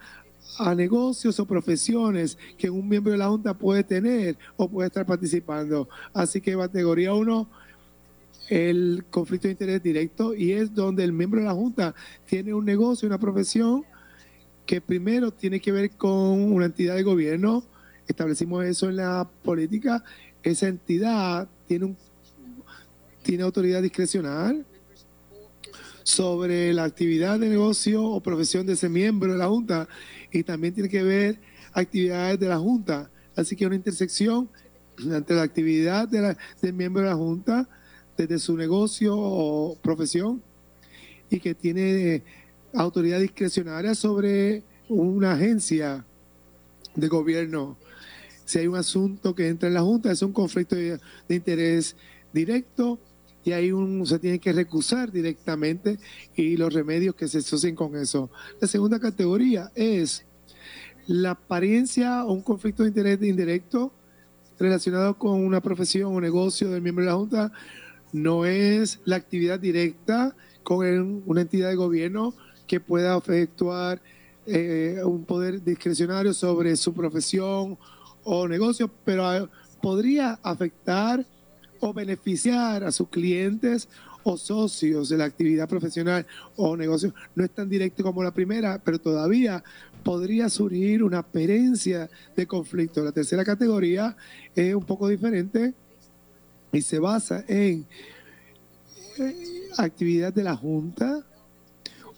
[0.59, 5.07] a negocios o profesiones que un miembro de la Junta puede tener o puede estar
[5.07, 5.89] participando.
[6.13, 7.49] Así que categoría 1
[8.49, 11.95] el conflicto de interés directo y es donde el miembro de la Junta
[12.27, 13.85] tiene un negocio, una profesión
[14.67, 17.65] que primero tiene que ver con una entidad de gobierno.
[18.09, 20.03] Establecimos eso en la política.
[20.43, 21.97] Esa entidad tiene, un,
[23.23, 24.67] tiene autoridad discrecional
[26.03, 29.89] sobre la actividad de negocio o profesión de ese miembro de la Junta
[30.31, 31.39] y también tiene que ver
[31.73, 33.11] actividades de la Junta.
[33.35, 34.49] Así que una intersección
[34.99, 37.69] entre la actividad del miembro de la Junta
[38.17, 40.43] desde su negocio o profesión
[41.29, 42.23] y que tiene
[42.77, 46.05] autoridad discrecionaria sobre una agencia
[46.95, 47.77] de gobierno.
[48.45, 51.97] Si hay un asunto que entra en la Junta, es un conflicto de, interés
[52.33, 52.99] directo
[53.45, 55.99] y ahí un, se tiene que recusar directamente
[56.35, 58.31] y los remedios que se asocien con eso.
[58.61, 60.25] La segunda categoría es
[61.07, 63.93] la apariencia o un conflicto de interés indirecto
[64.59, 67.53] relacionado con una profesión o negocio del miembro de la Junta
[68.13, 72.35] no es la actividad directa con una entidad de gobierno
[72.67, 74.01] que pueda efectuar
[74.47, 77.79] eh, un poder discrecionario sobre su profesión
[78.25, 79.49] o negocio, pero
[79.81, 81.25] podría afectar
[81.81, 83.89] o beneficiar a sus clientes
[84.25, 87.15] o socios de la actividad profesional o negocio.
[87.35, 89.63] No es tan directo como la primera, pero todavía
[90.03, 93.05] podría surgir una experiencia de conflicto.
[93.05, 94.17] La tercera categoría
[94.55, 95.75] es un poco diferente
[96.73, 97.87] y se basa en
[99.19, 101.25] eh, actividad de la Junta,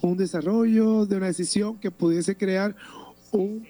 [0.00, 2.76] un desarrollo de una decisión que pudiese crear
[3.32, 3.66] un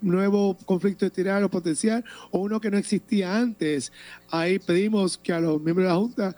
[0.00, 3.92] nuevo conflicto estiral o potencial o uno que no existía antes.
[4.30, 6.36] Ahí pedimos que a los miembros de la Junta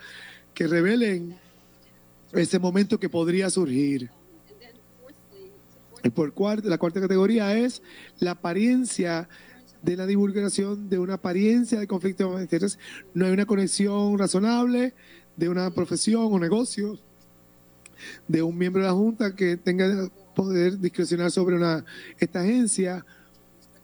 [0.55, 1.37] que revelen
[2.33, 4.11] ese momento que podría surgir.
[6.05, 7.83] Y por cuarta, la cuarta categoría es
[8.19, 9.29] la apariencia
[9.83, 12.79] de la divulgación de una apariencia de conflicto de intereses.
[13.15, 14.95] No hay una conexión razonable
[15.37, 16.99] de una profesión o negocio
[18.29, 21.85] de un miembro de la Junta que tenga poder discrecionar sobre una,
[22.19, 23.05] esta agencia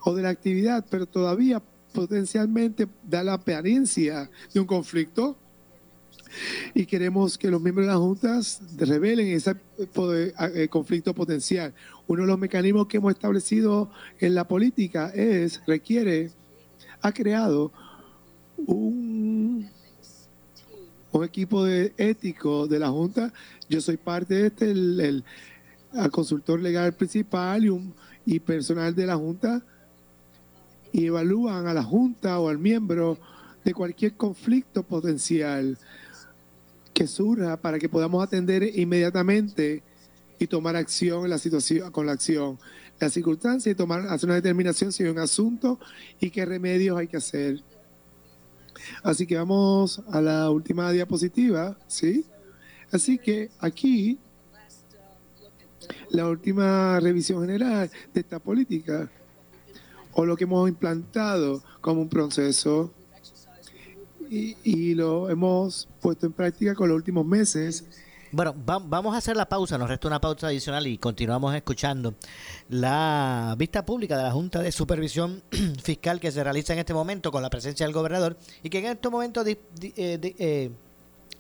[0.01, 1.63] o de la actividad, pero todavía
[1.93, 5.37] potencialmente da la apariencia de un conflicto
[6.75, 11.75] y queremos que los miembros de las juntas revelen ese eh, conflicto potencial.
[12.07, 13.91] Uno de los mecanismos que hemos establecido
[14.21, 16.31] en la política es, requiere,
[17.01, 17.73] ha creado
[18.59, 19.69] un,
[21.19, 23.33] un equipo de ético de la Junta.
[23.69, 25.25] Yo soy parte de este, el,
[26.11, 27.95] consultor legal principal y, un,
[28.25, 29.63] y personal de la Junta,
[30.93, 33.19] y evalúan a la Junta o al miembro
[33.65, 35.77] de cualquier conflicto potencial
[36.95, 39.83] que surja para que podamos atender inmediatamente
[40.39, 42.59] y tomar acción en la situación, con la acción,
[42.99, 45.79] la circunstancia y tomar, hacer una determinación si hay un asunto
[46.21, 47.63] y qué remedios hay que hacer.
[49.03, 52.25] Así que vamos a la última diapositiva, ¿sí?
[52.91, 54.19] Así que aquí
[56.11, 59.11] la última revisión general de esta política
[60.13, 62.93] o lo que hemos implantado como un proceso
[64.31, 67.85] y, lo hemos puesto en práctica con los últimos meses.
[68.31, 72.15] Bueno, vamos a hacer la pausa, nos resta una pausa adicional y continuamos escuchando
[72.69, 75.43] la vista pública de la Junta de Supervisión
[75.83, 78.87] Fiscal que se realiza en este momento con la presencia del gobernador y que en
[78.87, 80.71] este momento eh, eh,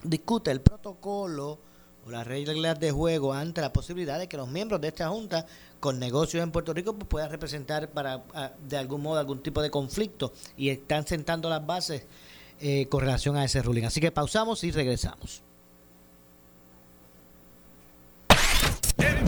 [0.02, 1.58] discute el protocolo
[2.06, 5.44] o las reglas de juego ante la posibilidad de que los miembros de esta Junta
[5.80, 8.24] con negocios en Puerto Rico pues, puedan representar para
[8.66, 12.06] de algún modo algún tipo de conflicto y están sentando las bases
[12.60, 13.84] eh, con relación a ese ruling.
[13.84, 15.42] Así que pausamos y regresamos.
[18.98, 19.27] En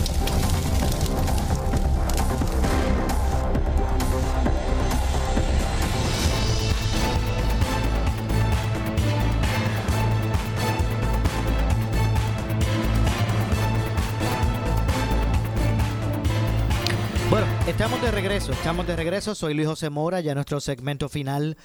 [18.61, 19.33] Estamos de regreso.
[19.33, 21.57] Soy Luis José Mora, ya nuestro segmento final.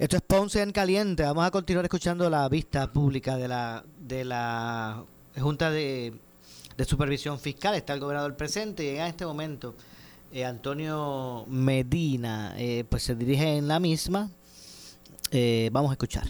[0.00, 1.22] Esto es Ponce en Caliente.
[1.22, 5.04] Vamos a continuar escuchando la vista pública de la, de la
[5.38, 6.12] Junta de,
[6.84, 7.76] Supervisión Fiscal.
[7.76, 9.76] Está el gobernador presente y en este momento
[10.32, 14.28] eh, Antonio Medina eh, pues se dirige en la misma.
[15.30, 16.26] Eh, vamos a escuchar.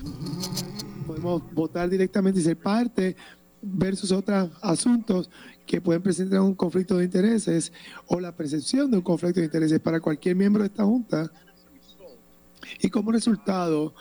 [1.07, 3.17] Podemos votar directamente y ser parte
[3.63, 5.31] versus otros asuntos
[5.67, 7.73] que pueden presentar un conflicto de intereses
[8.07, 11.31] o la percepción de un conflicto de intereses para cualquier miembro de esta Junta.
[12.81, 13.95] Y como resultado,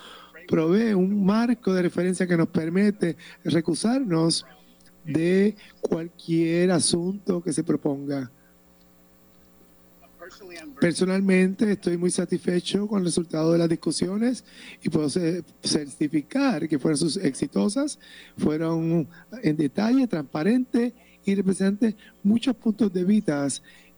[0.48, 4.46] provee un marco de referencia que nos permite recusarnos
[5.06, 8.32] de cualquier asunto que se proponga.
[10.80, 14.44] Personalmente estoy muy satisfecho con el resultado de las discusiones
[14.82, 18.00] y puedo certificar que fueron exitosas,
[18.38, 19.08] fueron
[19.42, 20.94] en detalle, transparentes
[21.26, 23.48] y represente muchos puntos de vista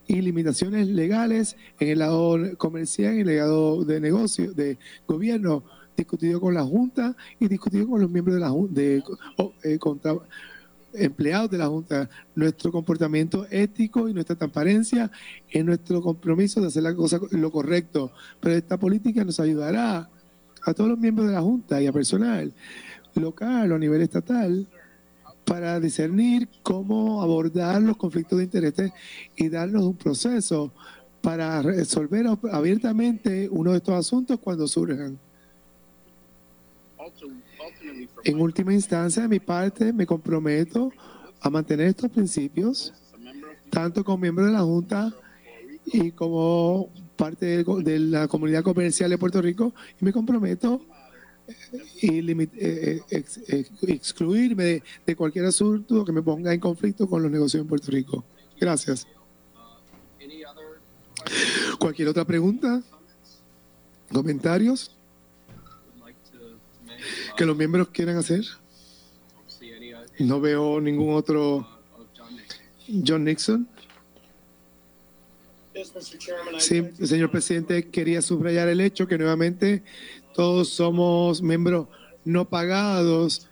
[0.08, 5.64] y limitaciones legales en el lado comercial en el lado de negocio, de gobierno,
[5.98, 9.04] discutido con la Junta y discutido con los miembros de la Junta, de,
[9.64, 9.80] eh,
[10.94, 15.12] empleados de la Junta, nuestro comportamiento ético y nuestra transparencia
[15.50, 18.12] en nuestro compromiso de hacer la cosa lo correcto.
[18.40, 20.10] Pero esta política nos ayudará
[20.64, 22.54] a todos los miembros de la Junta y a personal
[23.16, 24.68] local o a nivel estatal
[25.46, 28.92] para discernir cómo abordar los conflictos de intereses
[29.36, 30.72] y darnos un proceso
[31.22, 35.18] para resolver abiertamente uno de estos asuntos cuando surjan.
[38.24, 40.92] En última instancia, de mi parte, me comprometo
[41.40, 42.94] a mantener estos principios,
[43.70, 45.14] tanto como miembro de la Junta
[45.86, 50.82] y como parte de, la comunidad comercial de Puerto Rico y me comprometo
[52.02, 57.32] y eh, eh, eh, excluirme de cualquier asunto que me ponga en conflicto con los
[57.32, 58.24] negocios en Puerto Rico.
[58.60, 59.08] Gracias.
[61.80, 62.82] ¿Cualquier otra pregunta?
[64.12, 64.96] ¿Comentarios?
[67.36, 68.46] ¿Que los miembros quieran hacer?
[70.20, 71.68] No veo ningún otro.
[73.06, 73.68] John Nixon.
[76.60, 79.84] Sí, señor presidente, quería subrayar el hecho que nuevamente
[80.34, 81.88] todos somos miembros
[82.24, 83.50] no pagados,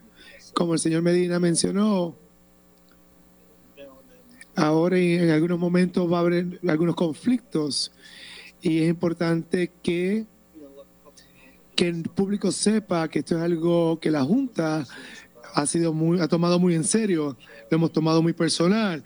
[0.54, 2.16] como el señor Medina mencionó.
[4.56, 7.92] Ahora en algunos momentos va a haber algunos conflictos
[8.62, 10.26] y es importante que,
[11.76, 14.86] que el público sepa que esto es algo que la Junta
[15.56, 17.38] ha sido muy, ha tomado muy en serio,
[17.70, 19.04] lo hemos tomado muy personal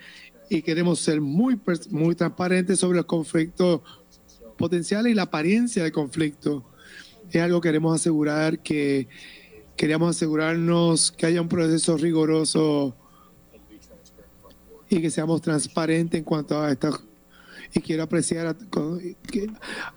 [0.49, 3.81] y queremos ser muy, muy transparentes sobre los conflictos
[4.57, 6.63] potenciales y la apariencia de conflicto.
[7.31, 9.07] Es algo que queremos asegurar que
[9.75, 12.95] queríamos asegurarnos que haya un proceso riguroso
[14.89, 17.01] y que seamos transparentes en cuanto a esto.
[17.73, 18.55] Y quiero apreciar a,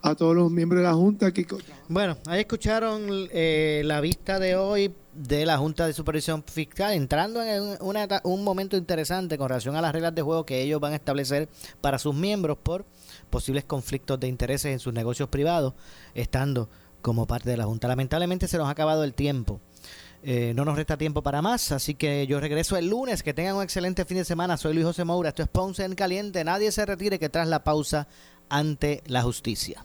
[0.02, 1.46] a todos los miembros de la Junta que
[1.88, 7.42] Bueno, ahí escucharon eh, la vista de hoy de la Junta de Supervisión Fiscal, entrando
[7.42, 10.80] en un, una un momento interesante con relación a las reglas de juego que ellos
[10.80, 11.48] van a establecer
[11.80, 12.86] para sus miembros por
[13.28, 15.74] posibles conflictos de intereses en sus negocios privados,
[16.14, 16.70] estando
[17.02, 17.86] como parte de la Junta.
[17.86, 19.60] Lamentablemente se nos ha acabado el tiempo.
[20.22, 23.22] Eh, no nos resta tiempo para más, así que yo regreso el lunes.
[23.22, 24.56] Que tengan un excelente fin de semana.
[24.56, 26.44] Soy Luis José Moura, esto es Ponce en Caliente.
[26.44, 28.08] Nadie se retire que tras la pausa
[28.48, 29.84] ante la justicia.